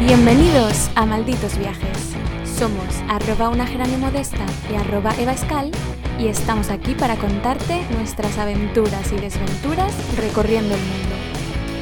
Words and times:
Bienvenidos 0.00 0.90
a 0.94 1.04
Malditos 1.04 1.58
Viajes. 1.58 2.16
Somos 2.58 2.96
arroba 3.06 3.50
una 3.50 3.66
modesta 3.98 4.46
y 4.72 4.74
arroba 4.74 5.14
evascal 5.20 5.70
y 6.18 6.28
estamos 6.28 6.70
aquí 6.70 6.94
para 6.94 7.16
contarte 7.16 7.82
nuestras 7.90 8.38
aventuras 8.38 9.12
y 9.12 9.16
desventuras 9.16 9.92
recorriendo 10.16 10.74
el 10.74 10.80
mundo. 10.80 11.16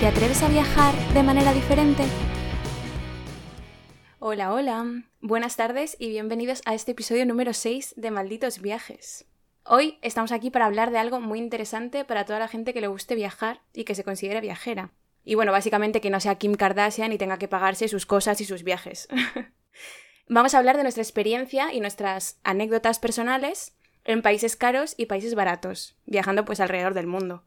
¿Te 0.00 0.08
atreves 0.08 0.42
a 0.42 0.48
viajar 0.48 0.96
de 1.14 1.22
manera 1.22 1.52
diferente? 1.52 2.02
Hola, 4.19 4.53
hola. 4.53 4.85
Buenas 5.21 5.55
tardes 5.55 5.96
y 6.00 6.09
bienvenidos 6.09 6.61
a 6.64 6.75
este 6.75 6.93
episodio 6.93 7.25
número 7.25 7.53
6 7.53 7.95
de 7.96 8.11
Malditos 8.11 8.61
Viajes. 8.61 9.27
Hoy 9.64 9.96
estamos 10.03 10.32
aquí 10.32 10.50
para 10.50 10.66
hablar 10.66 10.91
de 10.91 10.98
algo 10.98 11.21
muy 11.21 11.39
interesante 11.39 12.05
para 12.05 12.25
toda 12.25 12.41
la 12.41 12.48
gente 12.48 12.75
que 12.75 12.80
le 12.80 12.89
guste 12.89 13.14
viajar 13.14 13.61
y 13.73 13.85
que 13.85 13.95
se 13.95 14.03
considere 14.03 14.41
viajera. 14.41 14.91
Y 15.25 15.35
bueno, 15.35 15.53
básicamente 15.53 16.00
que 16.00 16.11
no 16.11 16.21
sea 16.21 16.37
Kim 16.37 16.55
Kardashian 16.55 17.12
y 17.12 17.18
tenga 17.18 17.39
que 17.39 17.48
pagarse 17.48 17.89
sus 17.89 18.07
cosas 18.07 18.41
y 18.41 18.45
sus 18.45 18.63
viajes. 18.63 19.09
Vamos 20.29 20.54
a 20.54 20.59
hablar 20.59 20.76
de 20.76 20.82
nuestra 20.82 21.03
experiencia 21.03 21.72
y 21.72 21.81
nuestras 21.81 22.39
anécdotas 22.45 22.99
personales 22.99 23.75
en 24.04 24.23
países 24.23 24.57
caros 24.57 24.95
y 24.96 25.07
países 25.07 25.35
baratos, 25.35 25.96
viajando 26.07 26.45
pues 26.45 26.61
alrededor 26.61 26.95
del 26.95 27.07
mundo. 27.07 27.45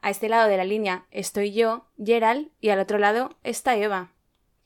A 0.00 0.10
este 0.10 0.28
lado 0.28 0.48
de 0.48 0.56
la 0.56 0.64
línea 0.64 1.06
estoy 1.10 1.52
yo, 1.52 1.86
Gerald, 2.02 2.48
y 2.60 2.68
al 2.68 2.78
otro 2.78 2.98
lado 2.98 3.36
está 3.42 3.76
Eva. 3.76 4.12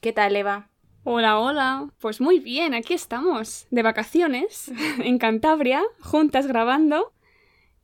¿Qué 0.00 0.12
tal, 0.12 0.34
Eva? 0.36 0.68
Hola, 1.04 1.38
hola. 1.38 1.90
Pues 2.00 2.20
muy 2.20 2.38
bien, 2.38 2.74
aquí 2.74 2.92
estamos, 2.92 3.66
de 3.70 3.82
vacaciones, 3.82 4.70
en 4.98 5.18
Cantabria, 5.18 5.82
juntas 6.00 6.46
grabando. 6.46 7.12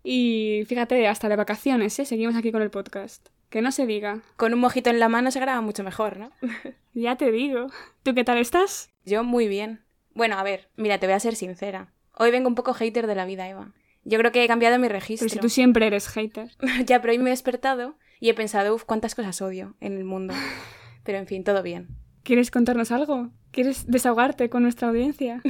Y 0.02 0.65
fíjate, 0.66 1.09
hasta 1.09 1.29
de 1.29 1.37
vacaciones, 1.37 1.98
¿eh? 1.98 2.04
Seguimos 2.04 2.37
aquí 2.37 2.52
con 2.52 2.60
el 2.60 2.70
podcast. 2.70 3.29
Que 3.54 3.62
no 3.62 3.70
se 3.70 3.86
diga. 3.86 4.20
Con 4.36 4.52
un 4.52 4.58
mojito 4.58 4.90
en 4.90 4.98
la 4.98 5.08
mano 5.08 5.30
se 5.30 5.38
graba 5.38 5.60
mucho 5.60 5.84
mejor, 5.84 6.16
¿no? 6.16 6.32
ya 6.92 7.14
te 7.14 7.30
digo. 7.30 7.68
¿Tú 8.02 8.12
qué 8.12 8.24
tal 8.24 8.38
estás? 8.38 8.90
Yo 9.04 9.22
muy 9.22 9.46
bien. 9.46 9.84
Bueno, 10.12 10.37
a 10.37 10.42
ver, 10.42 10.70
mira, 10.74 10.98
te 10.98 11.06
voy 11.06 11.15
a 11.15 11.20
ser 11.20 11.37
sincera. 11.37 11.92
Hoy 12.16 12.32
vengo 12.32 12.48
un 12.48 12.56
poco 12.56 12.74
hater 12.74 13.06
de 13.06 13.14
la 13.14 13.26
vida, 13.26 13.48
Eva. 13.48 13.70
Yo 14.02 14.18
creo 14.18 14.32
que 14.32 14.42
he 14.42 14.48
cambiado 14.48 14.76
mi 14.80 14.88
registro. 14.88 15.29
Pero 15.29 15.34
si 15.34 15.38
tú 15.38 15.48
siempre 15.48 15.87
eres 15.87 16.09
hater. 16.09 16.51
ya, 16.84 17.01
pero 17.01 17.12
hoy 17.12 17.20
me 17.20 17.30
he 17.30 17.30
despertado 17.30 17.96
y 18.18 18.29
he 18.29 18.34
pensado, 18.34 18.74
uff, 18.74 18.82
cuántas 18.82 19.14
cosas 19.14 19.40
odio 19.40 19.76
en 19.79 19.96
el 19.98 20.04
mundo. 20.04 20.34
Pero 21.04 21.18
en 21.18 21.29
fin, 21.29 21.45
todo 21.45 21.62
bien. 21.62 21.90
¿Quieres 22.24 22.51
contarnos 22.51 22.90
algo? 22.90 23.30
¿Quieres 23.52 23.86
desahogarte 23.86 24.51
con 24.51 24.64
nuestra 24.64 24.88
audiencia? 24.88 25.42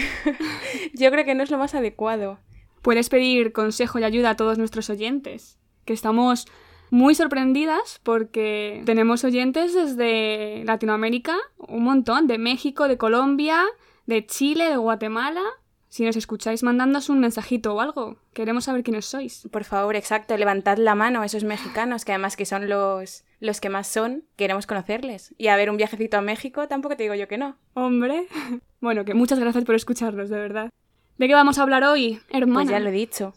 Yo 0.92 1.10
creo 1.10 1.24
que 1.24 1.34
no 1.34 1.42
es 1.42 1.50
lo 1.50 1.56
más 1.56 1.74
adecuado. 1.74 2.38
Puedes 2.82 3.08
pedir 3.08 3.52
consejo 3.52 3.98
y 3.98 4.04
ayuda 4.04 4.30
a 4.30 4.36
todos 4.36 4.58
nuestros 4.58 4.90
oyentes, 4.90 5.58
que 5.86 5.94
estamos 5.94 6.48
muy 6.90 7.14
sorprendidas 7.14 8.00
porque 8.02 8.82
tenemos 8.84 9.24
oyentes 9.24 9.74
desde 9.74 10.62
Latinoamérica, 10.64 11.36
un 11.58 11.84
montón, 11.84 12.26
de 12.26 12.38
México, 12.38 12.88
de 12.88 12.98
Colombia, 12.98 13.64
de 14.06 14.26
Chile, 14.26 14.68
de 14.68 14.76
Guatemala. 14.76 15.42
Si 15.88 16.04
nos 16.04 16.16
escucháis, 16.16 16.64
mandándonos 16.64 17.08
un 17.08 17.20
mensajito 17.20 17.72
o 17.74 17.80
algo. 17.80 18.16
Queremos 18.32 18.64
saber 18.64 18.82
quiénes 18.82 19.06
sois. 19.06 19.46
Por 19.52 19.62
favor, 19.62 19.94
exacto, 19.94 20.36
levantad 20.36 20.76
la 20.76 20.96
mano 20.96 21.22
a 21.22 21.26
esos 21.26 21.44
mexicanos, 21.44 22.04
que 22.04 22.10
además 22.12 22.36
que 22.36 22.46
son 22.46 22.68
los, 22.68 23.24
los 23.38 23.60
que 23.60 23.68
más 23.68 23.86
son, 23.86 24.24
queremos 24.34 24.66
conocerles. 24.66 25.34
Y 25.38 25.48
a 25.48 25.56
ver 25.56 25.70
un 25.70 25.76
viajecito 25.76 26.16
a 26.16 26.20
México, 26.20 26.66
tampoco 26.66 26.96
te 26.96 27.04
digo 27.04 27.14
yo 27.14 27.28
que 27.28 27.38
no. 27.38 27.56
Hombre. 27.74 28.26
Bueno, 28.80 29.06
que 29.06 29.14
muchas 29.14 29.38
gracias 29.38 29.64
por 29.64 29.74
escucharnos, 29.74 30.28
de 30.28 30.36
verdad. 30.36 30.70
¿De 31.16 31.26
qué 31.26 31.32
vamos 31.32 31.58
a 31.58 31.62
hablar 31.62 31.84
hoy, 31.84 32.20
hermana? 32.28 32.64
Pues 32.64 32.68
ya 32.68 32.80
lo 32.80 32.90
he 32.90 32.92
dicho. 32.92 33.32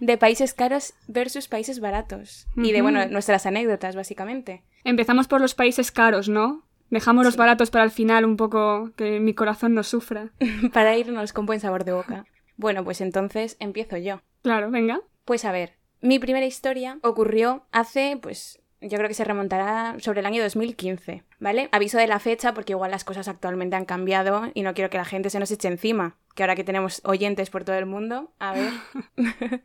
De 0.00 0.18
países 0.18 0.54
caros 0.54 0.94
versus 1.08 1.48
países 1.48 1.80
baratos. 1.80 2.46
Y 2.56 2.72
de, 2.72 2.82
bueno, 2.82 3.06
nuestras 3.06 3.46
anécdotas, 3.46 3.96
básicamente. 3.96 4.62
Empezamos 4.84 5.28
por 5.28 5.40
los 5.40 5.54
países 5.54 5.90
caros, 5.90 6.28
¿no? 6.28 6.64
Dejamos 6.90 7.24
los 7.24 7.36
baratos 7.36 7.70
para 7.70 7.84
el 7.84 7.90
final 7.90 8.24
un 8.24 8.36
poco 8.36 8.92
que 8.96 9.18
mi 9.18 9.34
corazón 9.34 9.74
no 9.74 9.82
sufra. 9.82 10.30
para 10.72 10.96
irnos 10.96 11.32
con 11.32 11.46
buen 11.46 11.60
sabor 11.60 11.84
de 11.84 11.92
boca. 11.92 12.26
Bueno, 12.56 12.84
pues 12.84 13.00
entonces 13.00 13.56
empiezo 13.58 13.96
yo. 13.96 14.20
Claro, 14.42 14.70
venga. 14.70 15.00
Pues 15.24 15.44
a 15.44 15.52
ver, 15.52 15.74
mi 16.00 16.18
primera 16.18 16.46
historia 16.46 16.98
ocurrió 17.02 17.66
hace, 17.72 18.18
pues, 18.20 18.60
yo 18.80 18.98
creo 18.98 19.08
que 19.08 19.14
se 19.14 19.24
remontará 19.24 19.96
sobre 19.98 20.20
el 20.20 20.26
año 20.26 20.42
2015, 20.42 21.22
¿vale? 21.38 21.68
Aviso 21.72 21.98
de 21.98 22.06
la 22.06 22.18
fecha 22.18 22.54
porque 22.54 22.72
igual 22.72 22.90
las 22.90 23.04
cosas 23.04 23.28
actualmente 23.28 23.76
han 23.76 23.84
cambiado 23.84 24.50
y 24.54 24.62
no 24.62 24.74
quiero 24.74 24.90
que 24.90 24.98
la 24.98 25.04
gente 25.04 25.30
se 25.30 25.38
nos 25.38 25.50
eche 25.50 25.68
encima, 25.68 26.16
que 26.34 26.42
ahora 26.42 26.56
que 26.56 26.64
tenemos 26.64 27.00
oyentes 27.04 27.50
por 27.50 27.64
todo 27.64 27.76
el 27.76 27.86
mundo, 27.86 28.32
a 28.38 28.52
ver. 28.54 28.70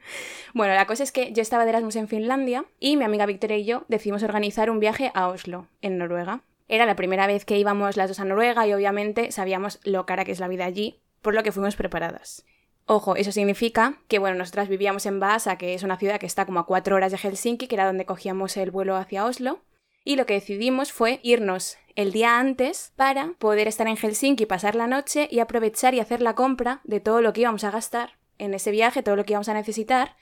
bueno, 0.54 0.74
la 0.74 0.88
cosa 0.88 1.04
es 1.04 1.12
que 1.12 1.34
yo 1.34 1.42
estaba 1.42 1.66
de 1.66 1.72
Erasmus 1.72 1.98
en 1.98 2.08
Finlandia 2.08 2.66
y 2.80 2.98
mi 2.98 3.04
amiga 3.04 3.26
Victoria 3.26 3.58
y 3.58 3.66
yo 3.66 3.86
decidimos 3.88 4.24
organizar 4.24 4.70
un 4.70 4.80
viaje 4.80 5.12
a 5.14 5.28
Oslo, 5.28 5.68
en 5.82 5.98
Noruega. 5.98 6.42
Era 6.68 6.86
la 6.86 6.96
primera 6.96 7.28
vez 7.28 7.44
que 7.44 7.58
íbamos 7.58 7.98
las 7.98 8.08
dos 8.08 8.20
a 8.22 8.26
Noruega 8.26 8.66
y 8.66 8.74
obviamente 8.74 9.32
sabíamos 9.32 9.80
lo 9.84 10.06
cara 10.06 10.24
que 10.24 10.32
es 10.32 10.40
la 10.40 10.48
vida 10.48 10.66
allí, 10.66 11.02
por 11.22 11.36
lo 11.36 11.44
que 11.44 11.52
fuimos 11.52 11.76
preparadas. 11.76 12.46
Ojo, 12.86 13.16
eso 13.16 13.32
significa 13.32 14.00
que, 14.08 14.20
bueno, 14.20 14.38
nosotras 14.38 14.68
vivíamos 14.68 15.06
en 15.06 15.20
Vaasa, 15.20 15.58
que 15.58 15.74
es 15.74 15.84
una 15.84 15.98
ciudad 15.98 16.20
que 16.20 16.26
está 16.26 16.46
como 16.46 16.60
a 16.60 16.66
cuatro 16.66 16.96
horas 16.96 17.12
de 17.12 17.18
Helsinki, 17.18 17.68
que 17.68 17.76
era 17.76 17.86
donde 17.86 18.06
cogíamos 18.06 18.58
el 18.58 18.72
vuelo 18.72 18.96
hacia 18.96 19.26
Oslo. 19.26 19.62
Y 20.04 20.16
lo 20.16 20.26
que 20.26 20.34
decidimos 20.34 20.92
fue 20.92 21.20
irnos 21.22 21.78
el 21.96 22.12
día 22.12 22.40
antes 22.40 22.94
para 22.96 23.34
poder 23.38 23.68
estar 23.68 23.88
en 23.88 23.98
Helsinki, 23.98 24.46
pasar 24.46 24.76
la 24.76 24.88
noche 24.88 25.28
y 25.30 25.40
aprovechar 25.40 25.94
y 25.94 26.00
hacer 26.00 26.22
la 26.22 26.36
compra 26.36 26.82
de 26.84 27.00
todo 27.00 27.22
lo 27.22 27.34
que 27.34 27.42
íbamos 27.42 27.64
a 27.64 27.72
gastar 27.72 28.18
en 28.38 28.54
ese 28.54 28.72
viaje, 28.72 29.04
todo 29.04 29.16
lo 29.16 29.26
que 29.26 29.34
íbamos 29.34 29.50
a 29.50 29.54
necesitar. 29.54 30.16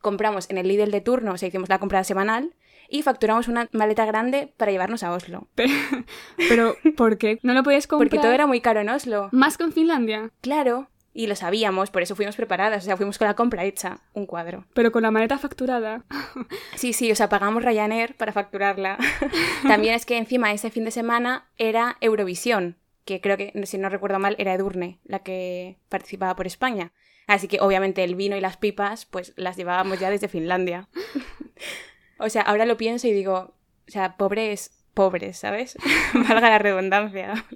Compramos 0.00 0.48
en 0.50 0.58
el 0.58 0.68
Lidl 0.68 0.90
de 0.90 1.00
turno, 1.00 1.32
o 1.32 1.38
sea, 1.38 1.48
hicimos 1.48 1.68
la 1.68 1.78
compra 1.78 2.04
semanal 2.04 2.54
y 2.88 3.02
facturamos 3.02 3.48
una 3.48 3.68
maleta 3.72 4.04
grande 4.04 4.52
para 4.56 4.70
llevarnos 4.70 5.02
a 5.02 5.12
Oslo. 5.12 5.48
Pero, 6.48 6.76
¿por 6.96 7.18
qué? 7.18 7.40
¿No 7.42 7.54
lo 7.54 7.62
podías 7.62 7.86
comprar? 7.86 8.08
Porque 8.08 8.22
todo 8.22 8.32
era 8.32 8.46
muy 8.46 8.60
caro 8.60 8.80
en 8.80 8.88
Oslo. 8.88 9.28
¿Más 9.32 9.58
que 9.58 9.64
en 9.64 9.72
Finlandia? 9.72 10.30
Claro, 10.40 10.88
y 11.16 11.28
lo 11.28 11.34
sabíamos, 11.34 11.90
por 11.90 12.02
eso 12.02 12.14
fuimos 12.14 12.36
preparadas, 12.36 12.84
o 12.84 12.86
sea, 12.86 12.96
fuimos 12.98 13.16
con 13.16 13.26
la 13.26 13.34
compra 13.34 13.64
hecha, 13.64 14.00
un 14.12 14.26
cuadro. 14.26 14.66
Pero 14.74 14.92
con 14.92 15.02
la 15.02 15.10
maleta 15.10 15.38
facturada. 15.38 16.04
Sí, 16.76 16.92
sí, 16.92 17.10
o 17.10 17.16
sea, 17.16 17.30
pagamos 17.30 17.64
Ryanair 17.64 18.14
para 18.16 18.32
facturarla. 18.32 18.98
También 19.62 19.94
es 19.94 20.04
que 20.04 20.18
encima 20.18 20.52
ese 20.52 20.70
fin 20.70 20.84
de 20.84 20.90
semana 20.90 21.48
era 21.56 21.96
Eurovisión, 22.02 22.76
que 23.06 23.22
creo 23.22 23.38
que, 23.38 23.52
si 23.64 23.78
no 23.78 23.88
recuerdo 23.88 24.18
mal, 24.18 24.36
era 24.38 24.52
Edurne, 24.52 25.00
la 25.04 25.20
que 25.20 25.78
participaba 25.88 26.36
por 26.36 26.46
España. 26.46 26.92
Así 27.26 27.48
que 27.48 27.60
obviamente 27.60 28.04
el 28.04 28.14
vino 28.14 28.36
y 28.36 28.42
las 28.42 28.58
pipas, 28.58 29.06
pues 29.06 29.32
las 29.36 29.56
llevábamos 29.56 29.98
ya 29.98 30.10
desde 30.10 30.28
Finlandia. 30.28 30.88
o 32.18 32.28
sea, 32.28 32.42
ahora 32.42 32.66
lo 32.66 32.76
pienso 32.76 33.08
y 33.08 33.12
digo, 33.12 33.54
o 33.88 33.90
sea, 33.90 34.18
pobres, 34.18 34.84
pobres, 34.92 35.38
¿sabes? 35.38 35.78
Valga 36.12 36.50
la 36.50 36.58
redundancia. 36.58 37.46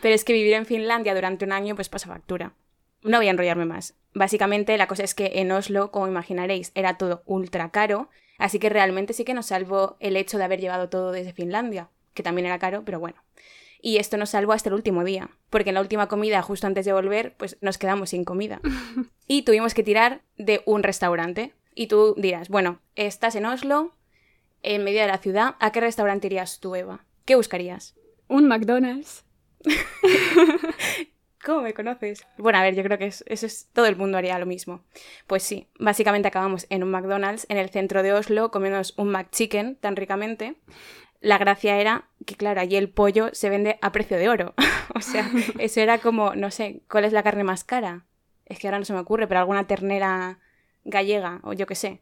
Pero 0.00 0.14
es 0.14 0.22
que 0.22 0.32
vivir 0.32 0.54
en 0.54 0.64
Finlandia 0.64 1.12
durante 1.12 1.44
un 1.44 1.50
año, 1.50 1.74
pues 1.74 1.88
pasa 1.88 2.06
factura. 2.06 2.54
No 3.04 3.18
voy 3.18 3.28
a 3.28 3.30
enrollarme 3.30 3.66
más. 3.66 3.94
Básicamente 4.14 4.76
la 4.78 4.88
cosa 4.88 5.04
es 5.04 5.14
que 5.14 5.32
en 5.34 5.52
Oslo, 5.52 5.90
como 5.90 6.08
imaginaréis, 6.08 6.72
era 6.74 6.96
todo 6.96 7.22
ultra 7.26 7.70
caro, 7.70 8.08
así 8.38 8.58
que 8.58 8.70
realmente 8.70 9.12
sí 9.12 9.24
que 9.24 9.34
nos 9.34 9.46
salvó 9.46 9.96
el 10.00 10.16
hecho 10.16 10.38
de 10.38 10.44
haber 10.44 10.60
llevado 10.60 10.88
todo 10.88 11.12
desde 11.12 11.34
Finlandia, 11.34 11.90
que 12.14 12.22
también 12.22 12.46
era 12.46 12.58
caro, 12.58 12.82
pero 12.84 12.98
bueno. 12.98 13.22
Y 13.82 13.98
esto 13.98 14.16
nos 14.16 14.30
salvó 14.30 14.54
hasta 14.54 14.70
el 14.70 14.74
último 14.74 15.04
día, 15.04 15.28
porque 15.50 15.68
en 15.68 15.74
la 15.74 15.82
última 15.82 16.08
comida, 16.08 16.40
justo 16.40 16.66
antes 16.66 16.86
de 16.86 16.94
volver, 16.94 17.34
pues 17.36 17.58
nos 17.60 17.76
quedamos 17.76 18.10
sin 18.10 18.24
comida. 18.24 18.60
Y 19.26 19.42
tuvimos 19.42 19.72
que 19.72 19.82
tirar 19.82 20.20
de 20.36 20.62
un 20.66 20.82
restaurante. 20.82 21.54
Y 21.74 21.86
tú 21.86 22.14
dirás, 22.18 22.50
bueno, 22.50 22.80
estás 22.94 23.34
en 23.36 23.46
Oslo, 23.46 23.94
en 24.62 24.84
medio 24.84 25.00
de 25.00 25.06
la 25.06 25.16
ciudad, 25.16 25.56
¿a 25.60 25.72
qué 25.72 25.80
restaurante 25.80 26.26
irías 26.26 26.60
tú, 26.60 26.74
Eva? 26.74 27.06
¿Qué 27.24 27.34
buscarías? 27.34 27.96
Un 28.28 28.46
McDonald's. 28.48 29.24
¿Cómo 31.44 31.60
me 31.60 31.74
conoces? 31.74 32.26
Bueno, 32.38 32.58
a 32.58 32.62
ver, 32.62 32.74
yo 32.74 32.82
creo 32.82 32.96
que 32.96 33.06
eso 33.06 33.24
es, 33.26 33.68
todo 33.74 33.84
el 33.84 33.96
mundo 33.96 34.16
haría 34.16 34.38
lo 34.38 34.46
mismo. 34.46 34.82
Pues 35.26 35.42
sí, 35.42 35.68
básicamente 35.78 36.28
acabamos 36.28 36.66
en 36.70 36.82
un 36.82 36.90
McDonald's 36.90 37.46
en 37.50 37.58
el 37.58 37.68
centro 37.68 38.02
de 38.02 38.14
Oslo 38.14 38.50
comiéndonos 38.50 38.94
un 38.96 39.10
McChicken 39.10 39.76
tan 39.76 39.94
ricamente. 39.94 40.56
La 41.20 41.36
gracia 41.36 41.78
era 41.78 42.08
que, 42.24 42.34
claro, 42.34 42.62
allí 42.62 42.76
el 42.76 42.88
pollo 42.88 43.28
se 43.32 43.50
vende 43.50 43.78
a 43.82 43.92
precio 43.92 44.16
de 44.16 44.30
oro. 44.30 44.54
o 44.94 45.00
sea, 45.02 45.30
eso 45.58 45.80
era 45.80 45.98
como, 45.98 46.34
no 46.34 46.50
sé, 46.50 46.80
¿cuál 46.88 47.04
es 47.04 47.12
la 47.12 47.22
carne 47.22 47.44
más 47.44 47.62
cara? 47.62 48.06
Es 48.46 48.58
que 48.58 48.66
ahora 48.66 48.78
no 48.78 48.86
se 48.86 48.94
me 48.94 49.00
ocurre, 49.00 49.26
pero 49.26 49.40
alguna 49.40 49.66
ternera 49.66 50.38
gallega 50.84 51.40
o 51.42 51.52
yo 51.52 51.66
qué 51.66 51.74
sé. 51.74 52.00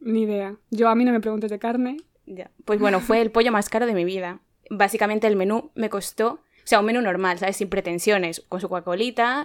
Ni 0.00 0.22
idea. 0.22 0.56
Yo 0.70 0.90
a 0.90 0.94
mí 0.94 1.06
no 1.06 1.12
me 1.12 1.20
preguntes 1.20 1.50
de 1.50 1.58
carne. 1.58 1.96
Ya. 2.26 2.50
Pues 2.66 2.78
bueno, 2.78 3.00
fue 3.00 3.22
el 3.22 3.30
pollo 3.30 3.52
más 3.52 3.70
caro 3.70 3.86
de 3.86 3.94
mi 3.94 4.04
vida. 4.04 4.40
Básicamente 4.68 5.26
el 5.26 5.36
menú 5.36 5.70
me 5.74 5.88
costó 5.88 6.40
o 6.64 6.66
sea, 6.66 6.80
un 6.80 6.86
menú 6.86 7.00
normal, 7.00 7.38
¿sabes? 7.38 7.56
Sin 7.56 7.68
pretensiones, 7.68 8.44
con 8.48 8.60
su 8.60 8.68
coca 8.68 8.92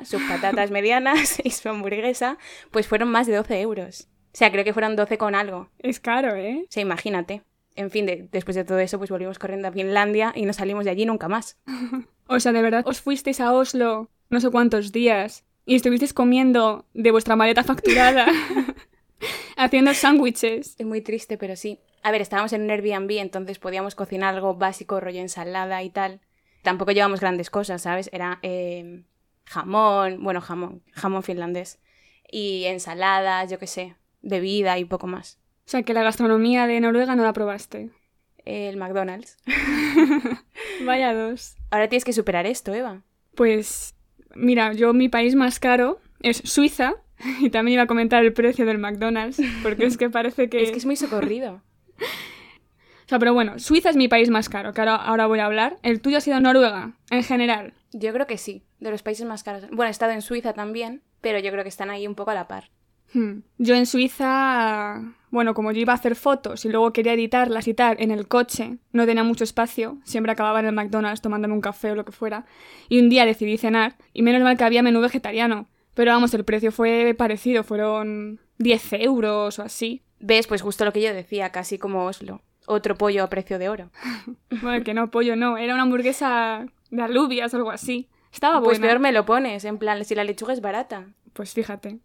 sus 0.03 0.21
patatas 0.23 0.71
medianas 0.71 1.39
y 1.43 1.49
su 1.49 1.69
hamburguesa, 1.69 2.37
pues 2.71 2.87
fueron 2.87 3.09
más 3.09 3.27
de 3.27 3.35
12 3.35 3.61
euros. 3.61 4.07
O 4.33 4.37
sea, 4.37 4.51
creo 4.51 4.63
que 4.63 4.73
fueron 4.73 4.95
12 4.95 5.17
con 5.17 5.33
algo. 5.33 5.69
Es 5.79 5.99
caro, 5.99 6.35
¿eh? 6.35 6.63
O 6.63 6.71
sea, 6.71 6.81
imagínate. 6.81 7.41
En 7.75 7.91
fin, 7.91 8.29
después 8.31 8.55
de 8.55 8.63
todo 8.63 8.79
eso, 8.79 8.97
pues 8.97 9.09
volvimos 9.09 9.39
corriendo 9.39 9.67
a 9.67 9.71
Finlandia 9.71 10.31
y 10.35 10.45
no 10.45 10.53
salimos 10.53 10.85
de 10.85 10.91
allí 10.91 11.05
nunca 11.05 11.27
más. 11.27 11.57
o 12.27 12.39
sea, 12.39 12.51
de 12.51 12.61
verdad, 12.61 12.83
os 12.85 13.01
fuisteis 13.01 13.39
a 13.39 13.53
Oslo 13.53 14.09
no 14.29 14.39
sé 14.41 14.49
cuántos 14.49 14.91
días 14.91 15.45
y 15.65 15.75
estuvisteis 15.75 16.13
comiendo 16.13 16.85
de 16.93 17.11
vuestra 17.11 17.35
maleta 17.35 17.63
facturada, 17.63 18.27
haciendo 19.57 19.93
sándwiches. 19.93 20.75
Es 20.77 20.85
muy 20.85 21.01
triste, 21.01 21.37
pero 21.37 21.55
sí. 21.55 21.79
A 22.03 22.11
ver, 22.11 22.21
estábamos 22.21 22.53
en 22.53 22.63
un 22.63 22.71
Airbnb, 22.71 23.11
entonces 23.19 23.59
podíamos 23.59 23.95
cocinar 23.95 24.35
algo 24.35 24.55
básico, 24.55 24.99
rollo 24.99 25.19
ensalada 25.19 25.83
y 25.83 25.89
tal. 25.89 26.21
Tampoco 26.67 26.91
llevamos 26.91 27.21
grandes 27.21 27.49
cosas, 27.49 27.81
¿sabes? 27.81 28.09
Era 28.11 28.39
eh, 28.41 29.05
jamón, 29.45 30.21
bueno, 30.21 30.41
jamón, 30.41 30.83
jamón 30.91 31.23
finlandés. 31.23 31.79
Y 32.29 32.65
ensaladas, 32.65 33.49
yo 33.49 33.57
qué 33.57 33.67
sé, 33.67 33.95
bebida 34.21 34.77
y 34.77 34.83
poco 34.83 35.07
más. 35.07 35.39
O 35.59 35.69
sea, 35.69 35.83
que 35.83 35.93
la 35.93 36.03
gastronomía 36.03 36.67
de 36.67 36.81
Noruega 36.81 37.15
no 37.15 37.23
la 37.23 37.31
probaste. 37.31 37.89
El 38.43 38.75
McDonald's. 38.75 39.37
Vaya 40.85 41.13
dos. 41.13 41.55
Ahora 41.71 41.87
tienes 41.87 42.03
que 42.03 42.11
superar 42.11 42.45
esto, 42.45 42.73
Eva. 42.73 43.01
Pues, 43.33 43.95
mira, 44.35 44.73
yo 44.73 44.91
mi 44.93 45.07
país 45.07 45.35
más 45.35 45.61
caro 45.61 46.01
es 46.21 46.41
Suiza. 46.43 46.95
Y 47.39 47.49
también 47.49 47.75
iba 47.75 47.83
a 47.83 47.87
comentar 47.87 48.25
el 48.25 48.33
precio 48.33 48.65
del 48.65 48.77
McDonald's, 48.77 49.41
porque 49.63 49.85
es 49.85 49.97
que 49.97 50.09
parece 50.09 50.49
que... 50.49 50.61
Es 50.61 50.71
que 50.71 50.77
es 50.77 50.85
muy 50.85 50.97
socorrido. 50.97 51.63
O 53.07 53.09
sea, 53.09 53.19
pero 53.19 53.33
bueno, 53.33 53.57
Suiza 53.57 53.89
es 53.89 53.95
mi 53.95 54.09
país 54.09 54.29
más 54.29 54.49
caro, 54.49 54.73
que 54.73 54.81
ahora, 54.81 54.95
ahora 54.95 55.27
voy 55.27 55.39
a 55.39 55.45
hablar. 55.45 55.77
¿El 55.81 56.01
tuyo 56.01 56.17
ha 56.17 56.21
sido 56.21 56.41
Noruega, 56.41 56.91
en 57.09 57.23
general? 57.23 57.73
Yo 57.93 58.11
creo 58.11 58.27
que 58.27 58.37
sí, 58.37 58.63
de 58.81 58.91
los 58.91 59.01
países 59.01 59.25
más 59.25 59.43
caros. 59.43 59.63
Bueno, 59.69 59.85
he 59.85 59.91
estado 59.91 60.11
en 60.11 60.21
Suiza 60.21 60.51
también, 60.51 61.03
pero 61.21 61.39
yo 61.39 61.49
creo 61.51 61.63
que 61.63 61.69
están 61.69 61.89
ahí 61.89 62.05
un 62.05 62.15
poco 62.15 62.31
a 62.31 62.33
la 62.33 62.49
par. 62.49 62.69
Hmm. 63.13 63.43
Yo 63.57 63.75
en 63.75 63.85
Suiza, 63.85 65.01
bueno, 65.31 65.53
como 65.53 65.71
yo 65.71 65.79
iba 65.79 65.93
a 65.93 65.95
hacer 65.95 66.17
fotos 66.17 66.65
y 66.65 66.69
luego 66.69 66.91
quería 66.91 67.13
editarlas 67.13 67.69
y 67.69 67.73
tal 67.73 67.95
en 67.99 68.11
el 68.11 68.27
coche, 68.27 68.77
no 68.91 69.05
tenía 69.05 69.23
mucho 69.23 69.45
espacio, 69.45 69.99
siempre 70.03 70.33
acababa 70.33 70.59
en 70.59 70.65
el 70.65 70.73
McDonald's 70.73 71.21
tomándome 71.21 71.53
un 71.53 71.61
café 71.61 71.91
o 71.91 71.95
lo 71.95 72.03
que 72.03 72.11
fuera, 72.11 72.45
y 72.89 72.99
un 72.99 73.07
día 73.07 73.25
decidí 73.25 73.57
cenar, 73.57 73.95
y 74.11 74.21
menos 74.21 74.41
mal 74.41 74.57
que 74.57 74.65
había 74.65 74.83
menú 74.83 74.99
vegetariano, 74.99 75.69
pero 75.93 76.11
vamos, 76.11 76.33
el 76.33 76.43
precio 76.43 76.73
fue 76.73 77.15
parecido, 77.17 77.63
fueron 77.63 78.41
10 78.57 78.93
euros 78.99 79.59
o 79.59 79.63
así. 79.63 80.03
¿Ves? 80.19 80.45
Pues 80.47 80.61
justo 80.61 80.83
lo 80.83 80.91
que 80.91 81.01
yo 81.01 81.13
decía, 81.13 81.51
casi 81.51 81.77
como 81.77 82.05
Oslo. 82.05 82.41
Otro 82.69 82.95
pollo 82.95 83.23
a 83.23 83.29
precio 83.29 83.57
de 83.59 83.69
oro. 83.69 83.89
bueno, 84.61 84.83
que 84.83 84.93
no, 84.93 85.09
pollo 85.09 85.35
no, 85.37 85.57
era 85.57 85.73
una 85.73 85.83
hamburguesa 85.83 86.67
de 86.91 87.01
alubias 87.01 87.53
o 87.53 87.57
algo 87.57 87.71
así. 87.71 88.09
Estaba 88.31 88.61
Pues 88.61 88.77
buena. 88.77 88.91
peor 88.91 88.99
me 89.01 89.11
lo 89.13 89.25
pones, 89.25 89.63
en 89.63 89.77
plan, 89.77 90.03
si 90.03 90.15
la 90.15 90.25
lechuga 90.25 90.51
es 90.53 90.59
barata. 90.61 91.07
Pues 91.31 91.53
fíjate. 91.53 91.99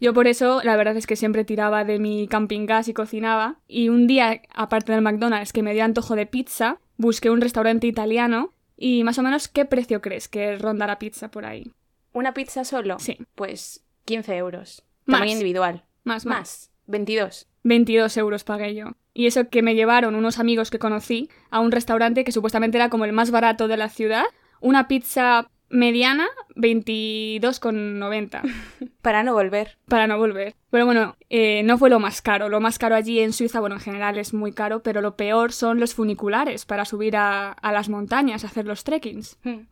Yo 0.00 0.14
por 0.14 0.26
eso, 0.26 0.62
la 0.64 0.76
verdad 0.76 0.96
es 0.96 1.06
que 1.06 1.16
siempre 1.16 1.44
tiraba 1.44 1.84
de 1.84 1.98
mi 1.98 2.26
camping 2.28 2.64
gas 2.64 2.88
y 2.88 2.94
cocinaba. 2.94 3.56
Y 3.68 3.90
un 3.90 4.06
día, 4.06 4.40
aparte 4.54 4.92
del 4.92 5.02
McDonald's, 5.02 5.52
que 5.52 5.62
me 5.62 5.74
dio 5.74 5.84
antojo 5.84 6.16
de 6.16 6.24
pizza, 6.24 6.78
busqué 6.96 7.28
un 7.28 7.42
restaurante 7.42 7.86
italiano. 7.86 8.54
Y 8.78 9.04
más 9.04 9.18
o 9.18 9.22
menos, 9.22 9.48
¿qué 9.48 9.66
precio 9.66 10.00
crees 10.00 10.28
que 10.28 10.56
ronda 10.56 10.86
la 10.86 10.98
pizza 10.98 11.30
por 11.30 11.44
ahí? 11.44 11.70
¿Una 12.14 12.32
pizza 12.32 12.64
solo? 12.64 12.98
Sí. 12.98 13.18
Pues 13.34 13.84
15 14.06 14.34
euros. 14.38 14.82
Más. 15.04 15.18
Tamaño 15.18 15.32
individual. 15.32 15.84
Más, 16.04 16.24
más. 16.24 16.38
Más. 16.38 16.70
22. 16.86 17.46
22 17.62 18.16
euros 18.16 18.44
pagué 18.44 18.74
yo. 18.74 18.92
Y 19.12 19.26
eso 19.26 19.48
que 19.48 19.62
me 19.62 19.74
llevaron 19.74 20.14
unos 20.14 20.38
amigos 20.38 20.70
que 20.70 20.78
conocí 20.78 21.28
a 21.50 21.60
un 21.60 21.72
restaurante 21.72 22.24
que 22.24 22.32
supuestamente 22.32 22.78
era 22.78 22.90
como 22.90 23.04
el 23.04 23.12
más 23.12 23.30
barato 23.30 23.68
de 23.68 23.76
la 23.76 23.88
ciudad. 23.88 24.24
Una 24.60 24.88
pizza 24.88 25.50
mediana, 25.68 26.26
22,90 26.56 28.42
Para 29.02 29.22
no 29.22 29.34
volver. 29.34 29.78
para 29.86 30.06
no 30.06 30.18
volver. 30.18 30.56
Pero 30.70 30.84
bueno, 30.84 31.16
eh, 31.28 31.62
no 31.64 31.78
fue 31.78 31.90
lo 31.90 32.00
más 32.00 32.22
caro. 32.22 32.48
Lo 32.48 32.60
más 32.60 32.78
caro 32.78 32.94
allí 32.94 33.20
en 33.20 33.32
Suiza, 33.32 33.60
bueno, 33.60 33.76
en 33.76 33.80
general 33.80 34.18
es 34.18 34.34
muy 34.34 34.52
caro, 34.52 34.82
pero 34.82 35.00
lo 35.00 35.16
peor 35.16 35.52
son 35.52 35.80
los 35.80 35.94
funiculares 35.94 36.66
para 36.66 36.84
subir 36.84 37.16
a, 37.16 37.52
a 37.52 37.72
las 37.72 37.88
montañas, 37.88 38.44
a 38.44 38.48
hacer 38.48 38.66
los 38.66 38.84
trekkings. 38.84 39.38
Hmm. 39.44 39.66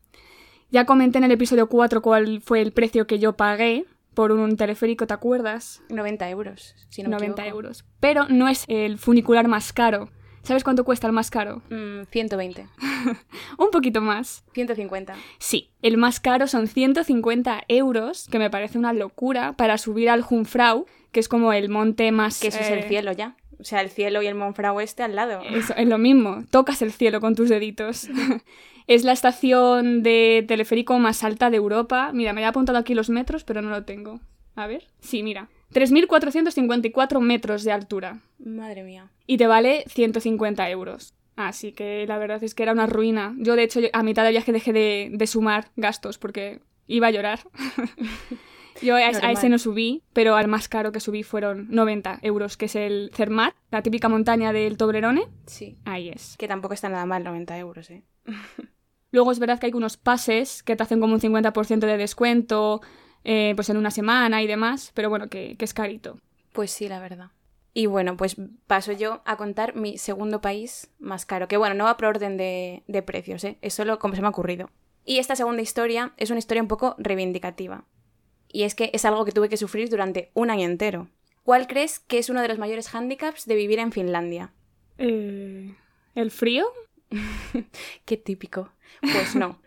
Ya 0.71 0.85
comenté 0.85 1.19
en 1.19 1.25
el 1.25 1.33
episodio 1.33 1.69
4 1.69 2.03
cuál 2.03 2.41
fue 2.43 2.61
el 2.61 2.73
precio 2.73 3.07
que 3.07 3.19
yo 3.19 3.37
pagué 3.37 3.87
por 4.19 4.33
un 4.33 4.57
teleférico, 4.57 5.07
¿te 5.07 5.15
acuerdas? 5.15 5.81
90 5.91 6.29
euros. 6.31 6.75
Si 6.89 7.05
no 7.05 7.09
me 7.09 7.15
90 7.19 7.43
equivoco. 7.43 7.57
euros. 7.57 7.85
Pero 8.01 8.27
no 8.29 8.49
es 8.49 8.65
el 8.67 8.99
funicular 8.99 9.47
más 9.47 9.73
caro. 9.73 10.11
¿Sabes 10.43 10.65
cuánto 10.65 10.83
cuesta 10.83 11.07
el 11.07 11.13
más 11.13 11.31
caro? 11.31 11.63
Mm, 11.71 12.03
120. 12.11 12.67
Un 13.59 13.71
poquito 13.71 14.01
más. 14.01 14.43
150. 14.55 15.15
Sí, 15.39 15.71
el 15.83 15.99
más 15.99 16.19
caro 16.19 16.49
son 16.49 16.67
150 16.67 17.63
euros, 17.69 18.27
que 18.29 18.41
me 18.41 18.51
parece 18.51 18.77
una 18.77 18.93
locura, 18.93 19.53
para 19.53 19.79
subir 19.79 20.11
al 20.11 20.23
Jungfrau, 20.23 20.87
que 21.13 21.21
es 21.21 21.29
como 21.29 21.53
el 21.53 21.69
monte 21.69 22.11
más... 22.11 22.41
Que 22.41 22.49
eso 22.49 22.59
es 22.59 22.71
eh, 22.71 22.81
el 22.81 22.89
cielo 22.89 23.13
ya. 23.13 23.37
O 23.61 23.65
sea, 23.65 23.83
el 23.83 23.91
cielo 23.91 24.21
y 24.23 24.27
el 24.27 24.35
Monfrau 24.35 24.81
este 24.81 25.05
al 25.05 25.15
lado. 25.15 25.43
Eso, 25.43 25.75
es 25.77 25.87
lo 25.87 25.99
mismo, 25.99 26.45
tocas 26.51 26.83
el 26.83 26.93
cielo 26.93 27.21
con 27.21 27.37
tus 27.37 27.49
deditos. 27.49 28.09
es 28.89 29.05
la 29.05 29.13
estación 29.13 30.03
de 30.03 30.45
teleférico 30.49 30.99
más 30.99 31.23
alta 31.23 31.51
de 31.51 31.59
Europa. 31.59 32.11
Mira, 32.13 32.33
me 32.33 32.41
he 32.41 32.47
apuntado 32.47 32.79
aquí 32.79 32.95
los 32.95 33.11
metros, 33.11 33.45
pero 33.45 33.63
no 33.63 33.69
lo 33.69 33.85
tengo. 33.85 34.21
A 34.57 34.67
ver. 34.67 34.89
Sí, 35.01 35.23
mira. 35.23 35.49
3.454 35.73 37.21
metros 37.21 37.65
de 37.65 37.73
altura. 37.73 38.21
Madre 38.39 38.83
mía. 38.83 39.11
Y 39.27 39.37
te 39.37 39.47
vale 39.47 39.85
150 39.89 40.69
euros. 40.71 41.15
Así 41.37 41.73
que 41.73 42.07
la 42.09 42.19
verdad 42.19 42.43
es 42.43 42.55
que 42.55 42.63
era 42.63 42.73
una 42.73 42.87
ruina. 42.87 43.35
Yo, 43.39 43.55
de 43.57 43.65
hecho, 43.65 43.81
a 43.93 44.03
mitad 44.03 44.25
del 44.25 44.33
viaje 44.33 44.53
dejé 44.53 44.73
de, 44.73 45.11
de 45.13 45.27
sumar 45.27 45.69
gastos 45.77 46.19
porque 46.19 46.63
iba 46.87 47.09
a 47.09 47.11
llorar. 47.11 47.41
Yo 48.81 48.95
a, 48.95 48.99
a 49.01 49.33
ese 49.33 49.49
no 49.49 49.59
subí, 49.59 50.03
pero 50.13 50.37
al 50.37 50.49
más 50.49 50.69
caro 50.69 50.93
que 50.93 51.01
subí 51.01 51.25
fueron 51.25 51.67
90 51.69 52.21
euros, 52.23 52.57
que 52.57 52.67
es 52.67 52.77
el 52.77 53.11
Zermatt, 53.13 53.55
la 53.71 53.83
típica 53.83 54.09
montaña 54.09 54.53
del 54.53 54.77
Toblerone. 54.77 55.27
Sí. 55.47 55.77
Ahí 55.85 56.09
es. 56.09 56.37
Que 56.39 56.49
tampoco 56.49 56.75
está 56.75 56.89
nada 56.89 57.05
mal 57.05 57.23
90 57.25 57.59
euros, 57.59 57.91
¿eh? 57.91 58.05
Luego 59.11 59.33
es 59.33 59.39
verdad 59.39 59.59
que 59.59 59.67
hay 59.67 59.73
unos 59.73 59.97
pases 59.97 60.63
que 60.63 60.77
te 60.77 60.83
hacen 60.83 61.01
como 61.01 61.15
un 61.15 61.21
50% 61.21 61.87
de 61.87 61.97
descuento, 61.97 62.81
eh, 63.25 63.53
pues 63.57 63.71
en 63.71 63.77
una 63.77 63.91
semana 63.91 64.43
y 64.43 64.47
demás, 64.47 64.93
pero 64.95 65.09
bueno, 65.09 65.29
que, 65.29 65.57
que 65.57 65.65
es 65.65 65.75
carito. 65.75 66.19
Pues 66.53 66.71
sí, 66.71 66.89
la 66.89 67.01
verdad. 67.01 67.31
Y 67.75 67.87
bueno, 67.87 68.17
pues 68.17 68.37
paso 68.67 68.93
yo 68.93 69.23
a 69.25 69.37
contar 69.37 69.77
mi 69.77 69.99
segundo 69.99 70.41
país 70.41 70.91
más 70.99 71.27
caro, 71.27 71.49
que 71.49 71.57
bueno, 71.57 71.75
no 71.75 71.85
va 71.85 71.97
por 71.97 72.07
orden 72.07 72.37
de, 72.37 72.83
de 72.89 73.03
precios, 73.03 73.45
¿eh? 73.45 73.59
es 73.63 73.75
solo 73.75 73.99
como 73.99 74.15
se 74.15 74.21
me 74.21 74.27
ha 74.27 74.31
ocurrido. 74.31 74.71
Y 75.05 75.19
esta 75.19 75.37
segunda 75.37 75.63
historia 75.63 76.13
es 76.17 76.31
una 76.31 76.39
historia 76.39 76.63
un 76.63 76.69
poco 76.69 76.95
reivindicativa. 76.99 77.85
Y 78.51 78.65
es 78.65 78.75
que 78.75 78.91
es 78.93 79.05
algo 79.05 79.25
que 79.25 79.33
tuve 79.33 79.49
que 79.49 79.57
sufrir 79.57 79.89
durante 79.89 80.31
un 80.35 80.51
año 80.51 80.67
entero. 80.67 81.09
¿Cuál 81.45 81.67
crees 81.67 81.99
que 81.99 82.19
es 82.19 82.29
uno 82.29 82.43
de 82.43 82.49
los 82.49 82.59
mayores 82.59 82.89
hándicaps 82.89 83.47
de 83.47 83.55
vivir 83.55 83.79
en 83.79 83.93
Finlandia? 83.93 84.53
Eh, 84.99 85.75
¿El 86.15 86.31
frío? 86.31 86.67
Qué 88.05 88.17
típico. 88.17 88.71
Pues 89.01 89.35
no. 89.35 89.61